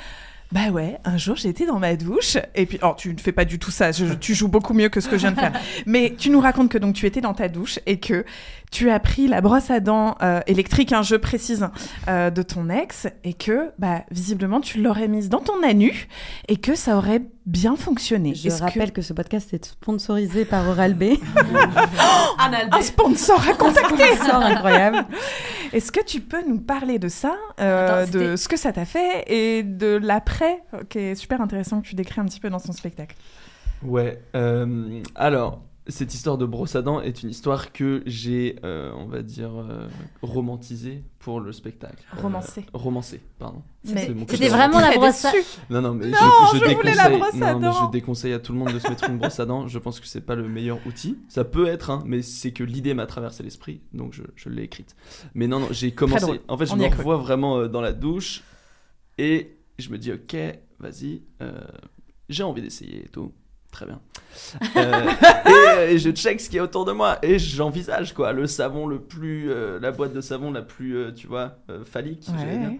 [0.52, 3.44] bah ouais, un jour j'étais dans ma douche et puis oh tu ne fais pas
[3.46, 5.52] du tout ça, je- tu joues beaucoup mieux que ce que je viens de faire.
[5.86, 8.24] Mais tu nous racontes que donc tu étais dans ta douche et que
[8.70, 11.68] tu as pris la brosse à dents euh, électrique, un jeu précise
[12.08, 16.06] euh, de ton ex et que bah visiblement tu l'aurais mise dans ton anus
[16.48, 18.34] et que ça aurait bien fonctionné.
[18.34, 19.02] Je que- rappelle que...
[19.02, 21.02] ce podcast est sponsorisé par Oral-B.
[22.38, 24.02] un sponsor à contacter.
[24.02, 25.06] Un sponsor incroyable.
[25.72, 28.84] Est-ce que tu peux nous parler de ça, euh, Attends, de ce que ça t'a
[28.84, 32.60] fait et de l'après, qui est super intéressant que tu décris un petit peu dans
[32.60, 33.16] ton spectacle?
[33.82, 34.20] Ouais.
[34.36, 39.06] euh, alors, cette histoire de brosse à dents est une histoire que j'ai, euh, on
[39.06, 39.88] va dire, euh,
[40.22, 42.04] romantisée pour le spectacle.
[42.16, 42.66] Euh, Romancée.
[42.72, 43.62] romancée, pardon.
[43.84, 45.32] Mais C'est mon c'était vraiment la brosse à...
[45.70, 46.18] Non, non, mais Non,
[46.52, 47.86] je, je voulais la déconseille, brosse à non, mais dents.
[47.86, 49.66] je déconseille à tout le monde de se mettre une brosse à dents.
[49.66, 51.18] Je pense que c'est pas le meilleur outil.
[51.28, 54.62] Ça peut être, hein, mais c'est que l'idée m'a traversé l'esprit, donc je, je l'ai
[54.62, 54.94] écrite.
[55.34, 56.40] Mais non, non, j'ai commencé.
[56.48, 58.44] En fait, je On me revois vraiment euh, dans la douche
[59.18, 60.36] et je me dis, ok,
[60.78, 61.52] vas-y, euh,
[62.28, 63.32] j'ai envie d'essayer et tout.
[63.72, 64.00] Très bien.
[64.76, 65.10] Euh,
[65.46, 68.46] et, euh, et je check ce qui est autour de moi et j'envisage quoi, le
[68.46, 72.28] savon le plus, euh, la boîte de savon la plus, euh, tu vois, phallique.
[72.38, 72.78] Ouais.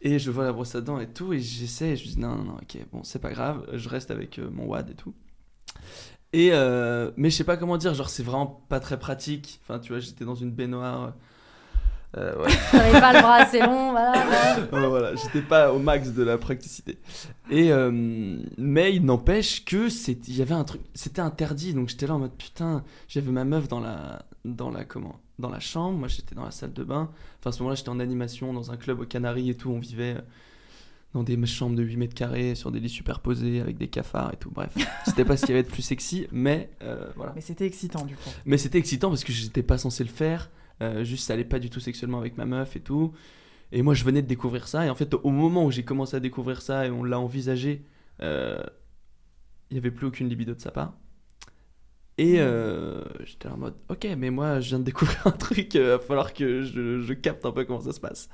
[0.00, 2.20] Et je vois la brosse à dents et tout, et j'essaie, et je me dis
[2.20, 5.12] non, non, non, ok, bon, c'est pas grave, je reste avec mon WAD et tout.
[6.32, 6.50] Et
[7.16, 9.60] mais je sais pas comment dire, genre c'est vraiment pas très pratique.
[9.62, 11.14] Enfin, tu vois, j'étais dans une baignoire.
[12.16, 12.50] Euh, ouais.
[12.72, 14.66] J'avais pas le bras assez long, voilà.
[14.70, 15.14] voilà.
[15.14, 16.98] J'étais pas au max de la praticité.
[17.50, 21.88] Et euh, mais il n'empêche que c'est, il y avait un truc, c'était interdit, donc
[21.88, 25.60] j'étais là en mode putain, j'avais ma meuf dans la, dans la comment, dans la
[25.60, 27.10] chambre, moi j'étais dans la salle de bain.
[27.40, 29.78] Enfin à ce moment-là j'étais en animation dans un club aux Canaries et tout, on
[29.78, 30.22] vivait euh,
[31.14, 34.36] dans des chambres de 8 mètres carrés sur des lits superposés avec des cafards et
[34.36, 34.50] tout.
[34.50, 34.74] Bref,
[35.06, 37.32] c'était pas ce qu'il y avait de plus sexy, mais euh, voilà.
[37.34, 38.30] Mais c'était excitant du coup.
[38.44, 40.50] Mais c'était excitant parce que j'étais pas censé le faire.
[40.82, 43.12] Euh, juste, ça allait pas du tout sexuellement avec ma meuf et tout.
[43.72, 44.86] Et moi, je venais de découvrir ça.
[44.86, 47.84] Et en fait, au moment où j'ai commencé à découvrir ça et on l'a envisagé,
[48.22, 48.62] euh,
[49.70, 50.94] il y avait plus aucune libido de sa part.
[52.18, 55.80] Et euh, j'étais en mode, ok, mais moi, je viens de découvrir un truc, il
[55.80, 58.28] va falloir que je, je capte un peu comment ça se passe.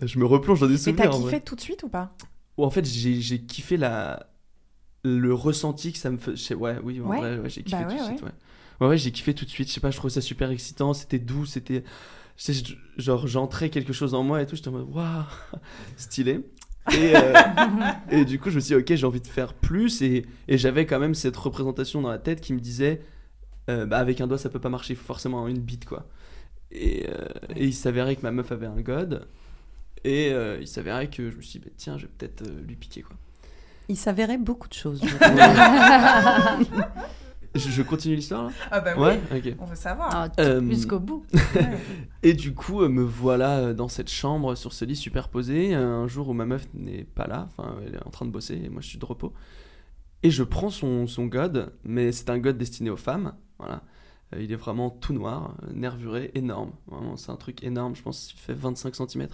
[0.00, 1.10] Je me replonge dans des Et souvenirs.
[1.10, 2.16] t'as en kiffé tout de suite ou pas?
[2.58, 4.30] Ou en fait, j'ai kiffé la...
[5.04, 6.54] le ressenti que ça me fait.
[6.54, 7.18] Ouais, oui, en Ouais.
[7.18, 8.22] vrai, ouais, j'ai kiffé Bah tout de ouais, suite.
[8.22, 8.32] ouais.
[8.88, 9.68] Ouais, j'ai kiffé tout de suite.
[9.68, 10.92] Je sais pas, je trouvais ça super excitant.
[10.94, 11.84] C'était doux, c'était.
[12.36, 14.56] je sais, je- Genre, j'entrais quelque chose en moi et tout.
[14.56, 15.24] J'étais en mode, waouh,
[15.96, 16.40] stylé.
[16.92, 17.32] Et, euh,
[18.10, 20.02] et du coup, je me suis dit, ok, j'ai envie de faire plus.
[20.02, 23.02] Et, et j'avais quand même cette représentation dans la tête qui me disait,
[23.70, 26.08] euh, bah, avec un doigt, ça peut pas marcher, il faut forcément une bite, quoi.
[26.70, 29.26] Et, euh, et il s'avérait que ma meuf avait un god.
[30.04, 32.60] Et euh, il s'avérait que je me suis dit, bah, tiens, je vais peut-être euh,
[32.66, 33.16] lui piquer, quoi.
[33.88, 35.00] Il s'avérait beaucoup de choses.
[37.54, 40.08] je continue l'histoire là Ah bah oui, ouais on veut savoir.
[40.12, 41.24] Ah, Euh, Jusqu'au bout.
[42.22, 46.06] et du coup, euh, me voilà euh, dans cette chambre sur ce lit superposé, un
[46.08, 48.68] jour où ma meuf n'est pas là, enfin elle est en train de bosser et
[48.68, 49.32] moi je suis de repos.
[50.22, 53.82] Et je prends son, son god, mais c'est un god destiné aux femmes, voilà.
[54.38, 56.72] Il est vraiment tout noir, nervuré, énorme.
[56.86, 59.28] Vraiment, c'est un truc énorme, je pense qu'il fait 25 cm.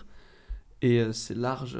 [0.82, 1.78] Et c'est large.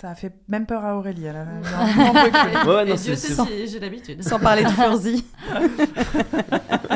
[0.00, 1.24] Ça a fait même peur à Aurélie.
[1.24, 1.46] Elle a-.
[2.64, 4.22] Ouais, ouais, Et non, Dieu c'est- sait si j'ai l'habitude.
[4.22, 5.24] Sans parler de Furzy.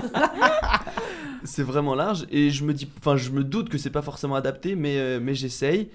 [1.44, 4.36] c'est vraiment large et je me dis enfin je me doute que c'est pas forcément
[4.36, 5.88] adapté mais euh, mais j'essaye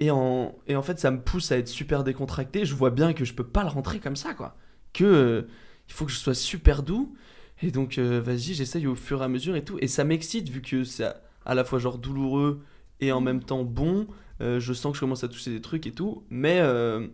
[0.00, 3.12] et en et en fait ça me pousse à être super décontracté je vois bien
[3.14, 4.54] que je peux pas le rentrer comme ça quoi
[4.92, 5.42] que euh,
[5.88, 7.14] il faut que je sois super doux
[7.62, 10.50] et donc euh, vas-y j'essaye au fur et à mesure et tout et ça m'excite
[10.50, 12.60] vu que c'est à, à la fois genre douloureux
[13.00, 14.06] et en même temps bon
[14.42, 17.06] Euh, je sens que je commence à toucher des trucs et tout mais euh,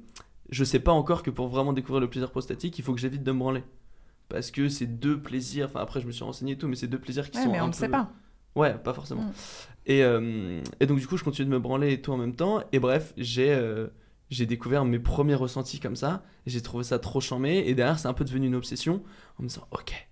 [0.50, 3.22] je sais pas encore que pour vraiment découvrir le plaisir prostatique il faut que j'évite
[3.22, 3.62] de me branler
[4.28, 6.86] parce que c'est deux plaisirs enfin après je me suis renseigné et tout mais c'est
[6.88, 8.10] deux plaisirs qui Ouais, sont mais on ne peu- sait pas.
[8.54, 9.22] Ouais, pas forcément.
[9.22, 9.32] Mm.
[9.86, 12.34] Et, euh, et donc, du coup, je continue de me branler et tout en même
[12.34, 12.60] temps.
[12.72, 13.86] Et bref, j'ai euh,
[14.30, 16.24] j'ai découvert mes premiers ressentis comme ça.
[16.46, 17.58] J'ai trouvé ça trop charmé.
[17.68, 19.02] Et derrière, c'est un peu devenu une obsession.
[19.38, 20.08] En me disant, ok,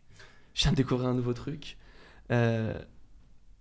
[0.54, 1.76] je viens de découvrir un nouveau truc.
[2.30, 2.78] Euh,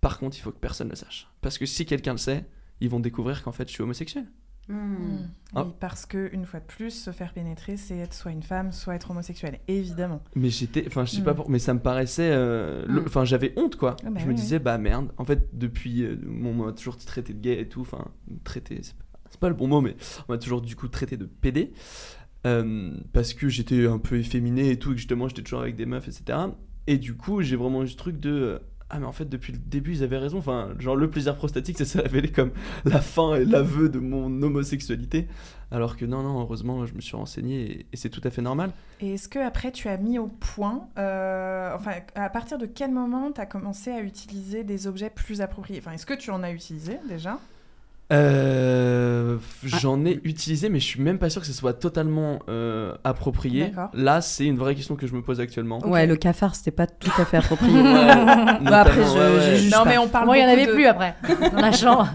[0.00, 1.28] par contre, il faut que personne le sache.
[1.40, 2.44] Parce que si quelqu'un le sait,
[2.80, 4.26] ils vont découvrir qu'en fait, je suis homosexuel.
[4.68, 5.18] Mm.
[5.54, 5.62] Ah.
[5.64, 8.72] Oui, parce que une fois de plus, se faire pénétrer, c'est être soit une femme,
[8.72, 10.22] soit être homosexuel, évidemment.
[10.34, 13.04] Mais j'étais, enfin, je sais pas pour, mais ça me paraissait, euh, le- Mm.
[13.06, 13.94] enfin, j'avais honte quoi.
[14.04, 15.12] Ah bah je me oui, disais, bah merde.
[15.18, 18.08] En fait, depuis, euh, on m'a toujours traité de gay et tout, enfin,
[18.42, 19.94] traité, c'est pas, c'est pas le bon mot, mais
[20.28, 21.72] on m'a toujours du coup traité de PD
[22.46, 25.76] euh, parce que j'étais un peu efféminé et tout, et que justement j'étais toujours avec
[25.76, 26.38] des meufs, etc.
[26.88, 28.58] Et du coup, j'ai vraiment eu ce truc de euh,
[28.90, 30.38] ah mais en fait depuis le début ils avaient raison.
[30.38, 32.50] Enfin, genre le plaisir prostatique, ça s'est révélé comme
[32.84, 35.26] la fin et l'aveu de mon homosexualité.
[35.72, 38.70] Alors que non non, heureusement, je me suis renseigné et- c'est tout à fait normal.
[39.00, 42.92] Et est-ce que après tu as mis au point, euh, enfin, à partir de quel
[42.92, 45.80] moment tu as commencé à utiliser des objets plus appropriés?
[45.80, 47.40] Enfin, est-ce que tu en as utilisé déjà?
[48.12, 52.94] Euh, J'en ai utilisé, mais je suis même pas sûr que ce soit totalement euh,
[53.04, 53.66] approprié.
[53.66, 53.90] D'accord.
[53.94, 55.80] Là, c'est une vraie question que je me pose actuellement.
[55.86, 57.72] Ouais, le cafard, c'était pas tout à fait approprié.
[57.76, 59.50] Ouais, Bah, après, notamment, je, ouais, ouais.
[59.50, 59.90] je juge Non, pas.
[59.90, 61.16] mais on parle Moi, il y en avait de- plus après,
[61.52, 62.08] dans la chambre.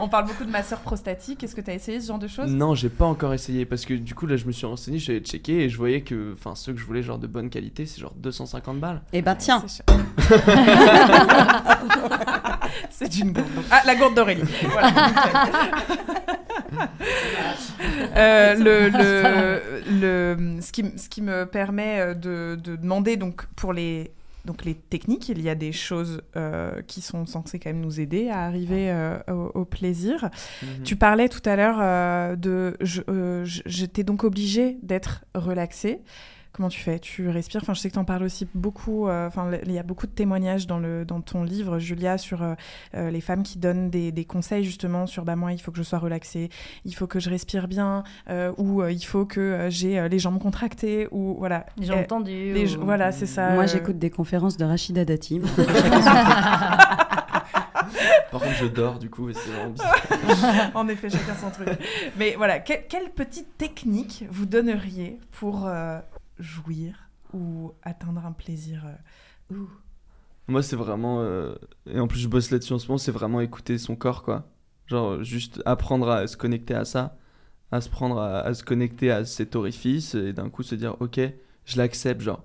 [0.00, 1.44] On parle beaucoup de masseur prostatique.
[1.44, 2.50] Est-ce que tu as essayé ce genre de choses?
[2.50, 5.20] Non, j'ai pas encore essayé parce que du coup là je me suis renseigné, j'avais
[5.20, 8.00] checké et je voyais que enfin ceux que je voulais genre de bonne qualité, c'est
[8.00, 9.02] genre 250 balles.
[9.12, 9.62] Eh ben tiens.
[12.90, 13.46] C'est une gourde.
[13.70, 14.42] Ah, la gourde d'Aurélie.
[14.70, 14.92] Voilà.
[18.16, 23.46] Euh, le, le, le- ce, qui, ce qui me permet euh, de, de demander donc
[23.56, 24.10] pour les
[24.44, 28.00] donc les techniques, il y a des choses euh, qui sont censées quand même nous
[28.00, 30.30] aider à arriver euh, au, au plaisir.
[30.62, 30.84] Mhm.
[30.84, 32.74] Tu parlais tout à l'heure euh, de
[33.44, 36.00] j'étais donc obligée d'être relaxée.
[36.52, 36.98] Comment tu fais?
[36.98, 37.60] Tu respires?
[37.62, 39.06] Enfin, je sais que tu en parles aussi beaucoup.
[39.06, 42.42] euh, Enfin, il y a beaucoup de témoignages dans, le, dans ton livre, Julia, sur
[42.42, 42.54] euh,
[42.94, 45.76] euh, les femmes qui donnent des, des conseils justement sur bah, moi, il faut que
[45.78, 46.48] je sois relaxée,
[46.84, 50.08] il faut que je respire bien, euh, ou euh, il faut que euh, j'ai euh,
[50.08, 51.66] les jambes contractées, ou voilà.
[51.76, 53.50] Les jambes Euh, tendues, les- ou- Voilà, c'est ça.
[53.50, 55.40] Moi, euh, j'écoute des conférences de Rachida Dati.
[55.56, 57.08] Chacun son truc.
[58.30, 60.70] Par contre, je dors du coup et c'est vraiment bizarre.
[60.74, 61.68] en effet, chacun son truc.
[62.18, 65.98] Mais voilà, que- quelle petite technique vous donneriez pour euh,
[66.38, 68.84] jouir ou atteindre un plaisir
[69.50, 69.64] euh.
[70.46, 71.20] Moi, c'est vraiment.
[71.20, 71.54] euh,
[71.86, 74.50] Et en plus, je bosse là-dessus en ce moment, c'est vraiment écouter son corps, quoi.
[74.86, 77.18] Genre, juste apprendre à se connecter à ça,
[77.70, 81.20] à se prendre, à, se connecter à cet orifice, et d'un coup se dire, ok,
[81.66, 82.22] je l'accepte.
[82.22, 82.42] Genre,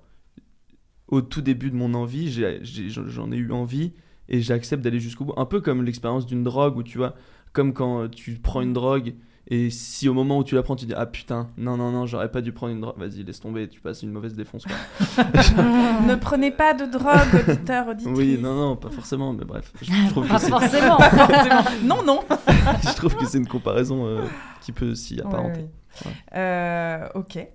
[1.07, 2.29] au tout début de mon envie,
[2.89, 3.93] j'en ai eu envie,
[4.27, 5.33] et j'accepte d'aller jusqu'au bout.
[5.37, 7.15] Un peu comme l'expérience d'une drogue, où tu vois,
[7.53, 9.15] comme quand tu prends une drogue.
[9.47, 12.05] Et si au moment où tu la prends, tu dis Ah putain, non, non, non,
[12.05, 14.63] j'aurais pas dû prendre une drogue, vas-y, laisse tomber, tu passes une mauvaise défonce.
[14.65, 15.23] quoi.
[16.07, 18.17] ne prenez pas de drogue, auditeur, auditrice.
[18.17, 19.71] Oui, non, non, pas forcément, mais bref.
[19.81, 20.97] Je, je trouve Pas que c'est- forcément.
[20.97, 21.63] Pas forcément.
[21.83, 22.19] Non, non.
[22.83, 24.25] je trouve que c'est une comparaison euh,
[24.61, 25.59] qui peut s'y apparenter.
[25.61, 25.69] Ouais,
[26.05, 26.11] oui.
[26.11, 26.37] Ouais.
[26.39, 27.45] Euh, ok.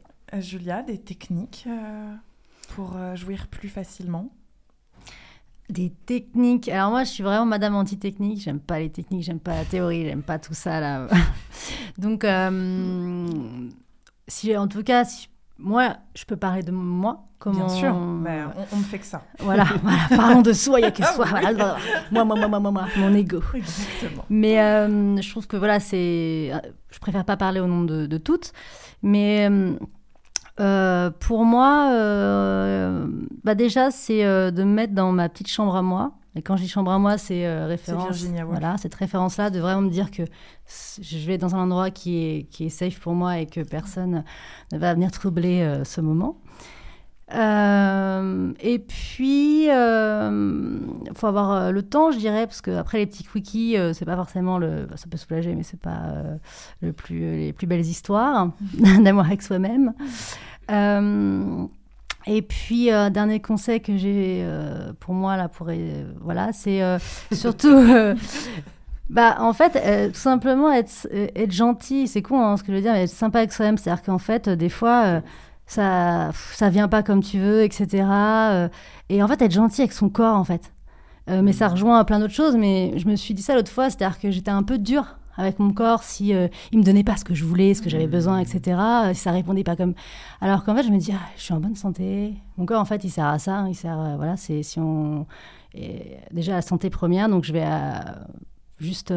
[0.41, 2.13] Julia, des techniques euh,
[2.75, 4.31] pour jouir plus facilement?
[5.69, 6.69] Des techniques.
[6.69, 8.41] Alors moi, je suis vraiment madame anti-technique.
[8.41, 11.07] J'aime pas les techniques, j'aime pas la théorie, j'aime pas tout ça là.
[11.99, 13.27] Donc, euh,
[14.27, 17.25] si en tout cas, si- moi, je peux parler de moi.
[17.41, 19.23] Comment Bien sûr, mais on, on ne fait que ça.
[19.39, 21.25] Voilà, voilà, parlons de soi, il n'y a que Ah soi.
[21.27, 21.53] Voilà,
[22.11, 23.41] moi, moi, moi, moi, moi, moi, mon ego.
[23.55, 24.25] Exactement.
[24.29, 26.51] Mais euh, je trouve que voilà, c'est.
[26.91, 28.53] Je préfère pas parler au nom de, de toutes.
[29.03, 29.75] Mais euh,
[30.61, 33.07] euh, pour moi, euh,
[33.45, 36.13] bah déjà, c'est euh, de me mettre dans ma petite chambre à moi.
[36.35, 38.25] Et quand je dis chambre à moi, c'est euh, référence.
[38.47, 40.23] Voilà, cette référence-là, de vraiment me dire que
[41.01, 44.25] je vais dans un endroit qui est, qui est safe pour moi et que personne
[44.73, 46.39] ne va venir troubler ce moment.
[47.35, 53.07] Euh, et puis, il faut avoir euh, le temps, je dirais, parce que après les
[53.07, 56.37] petits quickies, euh, c'est pas forcément le, bah, ça peut soulager, mais c'est pas euh,
[56.81, 58.51] le plus, les plus belles histoires
[59.03, 59.93] d'amour avec soi-même.
[60.71, 61.67] Euh,
[62.27, 66.83] et puis, euh, dernier conseil que j'ai euh, pour moi, là, pour, euh, voilà, c'est
[66.83, 66.99] euh,
[67.33, 67.69] surtout.
[67.73, 68.15] euh,
[69.09, 72.73] bah, en fait, euh, tout simplement être, euh, être gentil, c'est con hein, ce que
[72.73, 73.79] je veux dire, mais être sympa avec soi-même.
[73.79, 75.21] C'est-à-dire qu'en fait, euh, des fois, euh,
[75.69, 78.05] ça, ça vient pas comme tu veux, etc.
[78.11, 78.69] euh,
[79.09, 80.73] et en fait, être gentil avec son corps, en fait.
[81.29, 82.57] Euh, mais ça rejoint à plein d'autres choses.
[82.57, 85.61] Mais je me suis dit ça l'autre fois, c'est-à-dire que j'étais un peu dure avec
[85.61, 88.09] mon corps si euh, il me donnait pas ce que je voulais, ce que j'avais
[88.09, 88.77] besoin, etc.
[88.81, 89.95] euh, si ça répondait pas comme.
[90.41, 92.35] Alors qu'en fait, je me dis, ah, je suis en bonne santé.
[92.57, 93.59] Mon corps, en fait, il sert à ça.
[93.59, 95.27] hein, il sert, voilà, c'est si on
[95.75, 97.67] et déjà la santé première, donc je vais
[98.81, 99.13] juste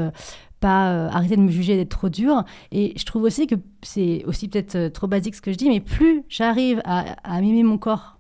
[0.61, 2.45] pas euh, arrêter de me juger d'être trop dure.
[2.71, 5.67] Et je trouve aussi que c'est aussi peut-être euh, trop basique ce que je dis,
[5.67, 8.17] mais plus j'arrive à, à mimer mon corps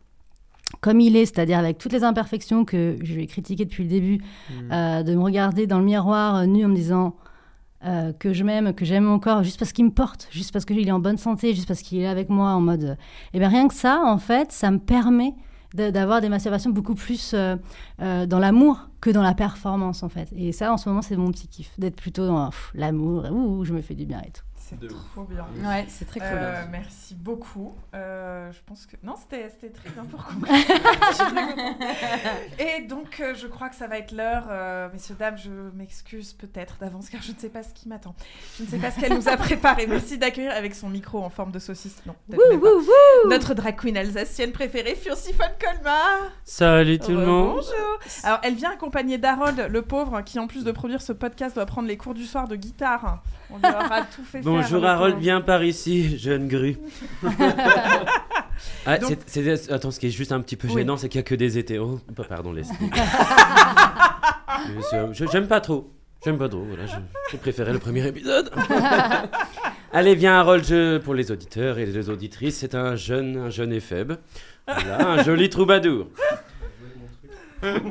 [0.79, 4.17] comme il est, c'est-à-dire avec toutes les imperfections que je vais critiquer depuis le début,
[4.17, 4.71] Mm.
[4.71, 7.15] euh, de me regarder dans le miroir euh, nu en me disant
[7.85, 10.65] euh, que je m'aime, que j'aime mon corps, juste parce qu'il me porte, juste parce
[10.65, 12.97] qu'il est en bonne santé, juste parce qu'il est avec moi en mode...
[13.33, 15.33] Et bien rien que ça, en fait, ça me permet
[15.73, 17.55] d'avoir des masturbations beaucoup plus euh,
[18.01, 20.29] euh, dans l'amour que dans la performance, en fait.
[20.35, 23.73] Et ça, en ce moment, c'est mon petit kiff, d'être plutôt dans l'amour, ouh, je
[23.73, 24.43] me fais du bien et tout.
[24.79, 25.45] C'est trop bien.
[25.63, 26.29] Ouais, c'est très cool.
[26.31, 27.75] Euh, merci beaucoup.
[27.93, 30.47] Euh, je pense que non, c'était c'était très bien pour conclure.
[31.11, 31.71] Contente.
[32.59, 35.37] Et donc, euh, je crois que ça va être l'heure, euh, messieurs dames.
[35.37, 38.15] Je m'excuse peut-être d'avance car je ne sais pas ce qui m'attend.
[38.57, 39.87] Je ne sais pas ce qu'elle nous a préparé.
[39.87, 42.01] Merci d'accueillir avec son micro en forme de saucisse.
[42.05, 46.31] Non, peut-être Wouh, wouh, wouh Notre drag queen alsacienne préférée, Furcy von Colmar.
[46.45, 47.55] Salut tout le monde.
[47.55, 47.99] Bonjour.
[48.23, 51.65] Alors, elle vient accompagnée d'Harold, le pauvre, qui en plus de produire ce podcast doit
[51.65, 53.21] prendre les cours du soir de guitare.
[53.53, 54.43] On lui aura tout fait faire.
[54.43, 56.77] Bonjour le Harold, viens par ici, jeune grue.
[58.85, 59.17] Ah, Donc-
[59.71, 60.73] attends, ce qui est juste un petit peu Oui.
[60.75, 61.99] gênant, c'est qu'il n'y a que des hétéros.
[62.17, 62.63] Oh, pardon, les
[65.31, 65.91] J'aime pas trop.
[66.23, 66.85] J'aime pas trop, voilà.
[66.85, 66.95] je-
[67.31, 68.51] J'ai préféré le premier épisode.
[69.91, 73.73] Allez, viens Harold, je- pour les auditeurs et les auditrices, c'est un jeune, un jeune
[73.73, 74.13] éphèbe.
[74.67, 76.07] Voilà, un joli troubadour.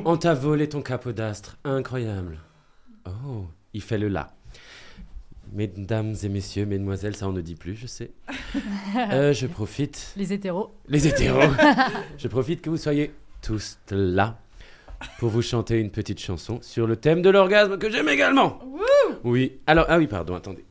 [0.05, 2.37] On t'a volé ton capot d'astre, incroyable.
[3.05, 4.29] Oh, il fait le là.
[5.53, 8.11] Mesdames et messieurs, mesdemoiselles, ça on ne dit plus, je sais.
[9.11, 10.11] Euh, je profite.
[10.17, 10.71] Les hétéros.
[10.87, 11.49] Les hétéros.
[12.17, 14.37] je profite que vous soyez tous là
[15.17, 18.59] pour vous chanter une petite chanson sur le thème de l'orgasme que j'aime également.
[19.23, 20.65] Oui, alors, ah oui, pardon, attendez.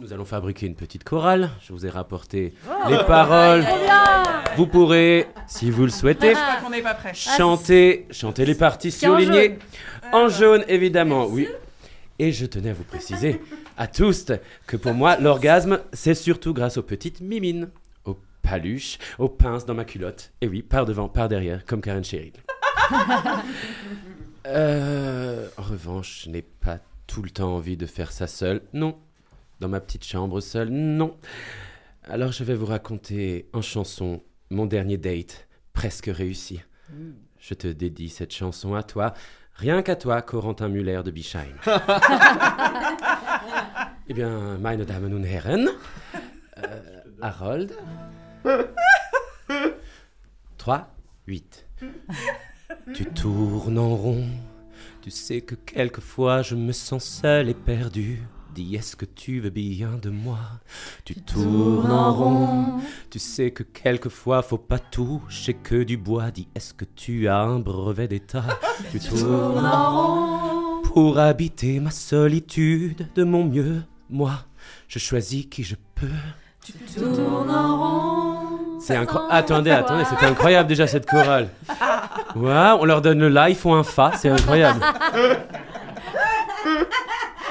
[0.00, 1.50] Nous allons fabriquer une petite chorale.
[1.62, 2.88] Je vous ai rapporté Oh.
[2.90, 3.64] les paroles.
[4.56, 7.14] Vous pourrez, si vous le souhaitez, pas prêt.
[7.14, 9.18] chanter, chanter les parties C'est en.
[10.12, 11.48] En jaune, évidemment, oui.
[12.18, 13.40] Et je tenais à vous préciser
[13.76, 14.32] à tous
[14.66, 17.70] que pour moi, l'orgasme, c'est surtout grâce aux petites mimines,
[18.04, 20.32] aux paluches, aux pinces dans ma culotte.
[20.40, 22.32] Et oui, par devant, par derrière, comme Karen Cheryl.
[24.46, 28.60] Euh, en revanche, je n'ai pas tout le temps envie de faire ça seul.
[28.74, 28.98] Non.
[29.58, 31.16] Dans ma petite chambre seule, non.
[32.02, 34.20] Alors je vais vous raconter en chanson
[34.50, 36.60] mon dernier date, presque réussi.
[37.40, 39.14] Je te dédie cette chanson à toi,
[39.56, 41.54] Rien qu'à toi, Corentin Muller de Bischheim.
[44.08, 45.68] eh bien, meine Damen und Herren,
[46.58, 47.76] euh, Harold.
[50.58, 50.86] 3,
[51.26, 51.66] 8.
[52.94, 54.26] Tu tournes en rond.
[55.00, 58.22] Tu sais que quelquefois je me sens seul et perdu.
[58.54, 60.38] Dis, est-ce que tu veux bien de moi?
[61.04, 62.80] Tu tournes en rond.
[63.10, 66.30] Tu sais que quelquefois faut pas toucher que du bois.
[66.30, 68.44] Dis, est-ce que tu as un brevet d'état?
[68.92, 70.82] Tu tournes en rond.
[70.82, 74.32] Pour habiter ma solitude de mon mieux, moi,
[74.88, 76.06] je choisis qui je peux.
[76.64, 78.80] Tu tournes en rond.
[78.80, 79.34] C'est incroyable.
[79.34, 81.48] Attendez, attendez, c'est incroyable déjà cette chorale.
[82.34, 84.80] Waouh, on leur donne le la, ils font un fa, c'est incroyable.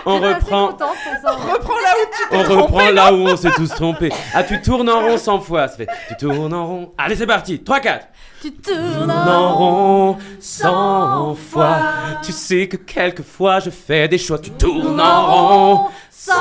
[0.05, 0.67] On reprend.
[0.67, 4.11] Reprends là où tu t'es On trompé, reprend là où on s'est tous trompés.
[4.33, 5.67] Ah, tu tournes en rond 100 fois.
[5.67, 6.91] Ça fait tu tournes en rond.
[6.97, 7.63] Allez, c'est parti.
[7.63, 8.07] 3, 4.
[8.41, 11.77] Tu tournes Tourne en rond 100 fois.
[12.23, 14.39] Tu sais que quelquefois je fais des choix.
[14.39, 16.33] Tu tournes en rond 100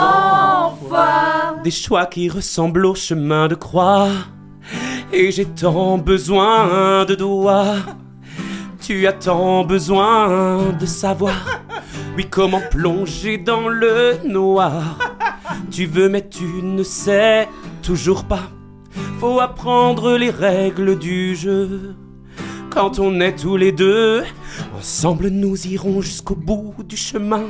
[0.88, 1.56] fois.
[1.62, 4.08] Des choix qui ressemblent au chemin de croix.
[5.12, 7.76] Et j'ai tant besoin de doigts.
[8.80, 11.34] Tu as tant besoin de savoir.
[12.16, 14.98] Oui, comment plonger dans le noir?
[15.70, 17.48] Tu veux, mais tu ne sais
[17.82, 18.50] toujours pas.
[19.18, 21.94] Faut apprendre les règles du jeu.
[22.68, 24.24] Quand on est tous les deux,
[24.76, 27.44] ensemble nous irons jusqu'au bout du chemin.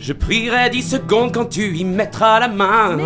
[0.00, 2.96] Je prierai 10 secondes quand tu y mettras la main.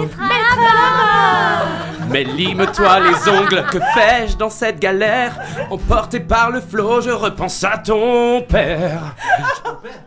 [2.10, 5.38] Mais lime-toi les ongles, que fais-je dans cette galère?
[5.70, 9.14] Emporté par le flot, je repense à ton père?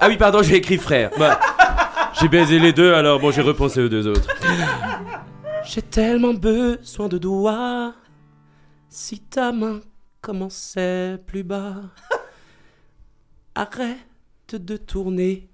[0.00, 1.10] Ah oui, pardon, j'ai écrit frère.
[1.18, 1.38] Bah,
[2.20, 4.28] j'ai baisé les deux, alors bon, j'ai repensé aux deux autres.
[5.64, 7.94] J'ai tellement besoin de doigts.
[8.88, 9.80] Si ta main
[10.20, 11.76] commençait plus bas,
[13.54, 13.98] arrête
[14.52, 15.48] de tourner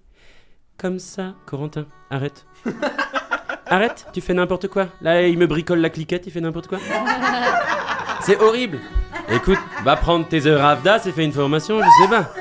[0.76, 1.34] comme ça.
[1.46, 2.46] Corentin, arrête.
[3.66, 4.88] Arrête, tu fais n'importe quoi.
[5.00, 6.78] Là, il me bricole la cliquette, il fait n'importe quoi.
[8.22, 8.80] C'est horrible.
[9.32, 12.32] Écoute, va prendre tes heures AFDAS et fais une formation, je sais pas.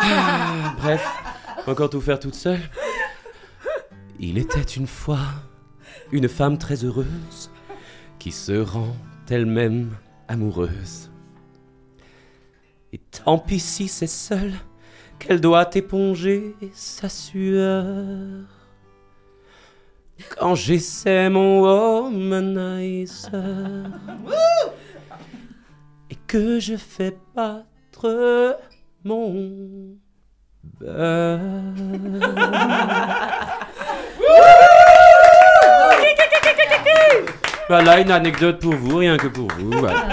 [0.00, 1.06] Ah, bref,
[1.66, 2.60] encore tout faire toute seule.
[4.18, 5.18] Il était une fois
[6.12, 7.50] une femme très heureuse
[8.18, 8.96] qui se rend
[9.28, 9.90] elle-même
[10.28, 11.10] amoureuse.
[12.92, 14.52] Et tant pis si c'est seul
[15.18, 18.06] qu'elle doit éponger sa sueur.
[20.38, 23.20] Quand j'essaie mon womanizer
[26.26, 28.58] que je fais battre
[29.04, 29.94] mon
[30.80, 31.40] beurre.
[37.68, 39.70] Voilà une anecdote pour vous, rien que pour vous.
[39.72, 40.04] voilà.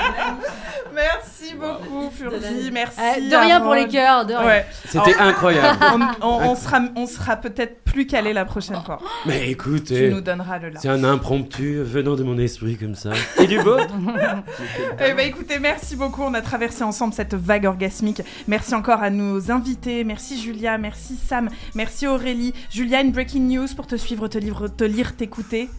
[0.94, 2.72] Merci beaucoup, Furzi.
[2.72, 3.00] Merci.
[3.00, 4.46] Euh, de rien pour les cœurs, de rien.
[4.48, 4.66] Ouais.
[4.88, 5.78] C'était incroyable.
[6.22, 9.00] On, on- on sera, on sera peut-être plus calé la prochaine fois.
[9.28, 10.80] Mais écoutez, Tu nous donneras le là.
[10.82, 13.12] c'est un impromptu venant de mon esprit comme ça.
[13.40, 13.94] Et du vôtre
[15.00, 16.24] Eh ben, écoutez, merci beaucoup.
[16.24, 18.24] On a traversé ensemble cette vague orgasmique.
[18.48, 20.04] Merci encore à nos invités.
[20.04, 22.54] Merci Julia, merci Sam, merci Aurélie.
[22.72, 25.70] Julia, une breaking news pour te suivre, te, livre, te lire, t'écouter.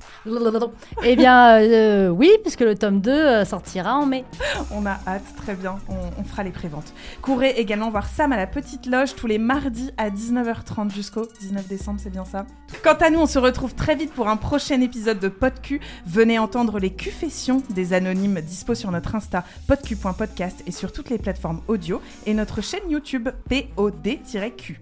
[1.03, 4.25] Eh bien, euh, oui, puisque le tome 2 euh, sortira en mai.
[4.71, 5.81] On a hâte, très bien.
[5.89, 6.93] On, on fera les préventes.
[7.23, 11.67] Courez également voir Sam à la Petite Loge tous les mardis à 19h30 jusqu'au 19
[11.67, 12.45] décembre, c'est bien ça
[12.83, 15.81] Quant à nous, on se retrouve très vite pour un prochain épisode de Podcu.
[16.05, 21.17] Venez entendre les Q-fessions des anonymes dispo sur notre Insta podcu.podcast et sur toutes les
[21.17, 24.81] plateformes audio et notre chaîne YouTube POD-Q.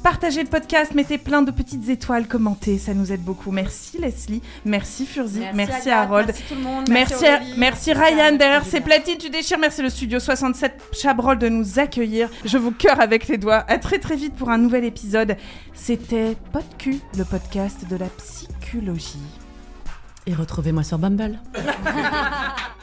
[0.04, 3.52] Partagez le podcast, mettez plein de petites étoiles, commentez, ça nous aide beaucoup.
[3.52, 8.64] Merci Leslie, merci Furzi, merci, Merci Agathe, Harold, merci tout le monde, merci, Ryan derrière
[8.64, 8.82] Julia.
[8.82, 12.30] platines, tu déchires, merci le studio 67 Chabrol de nous accueillir.
[12.46, 13.64] Je vous cœur avec les doigts.
[13.68, 15.38] À très très vite pour un nouvel épisode.
[15.74, 19.20] C'était Podcu, le podcast de la psychologie.
[20.26, 21.40] Et retrouvez-moi sur Bumble.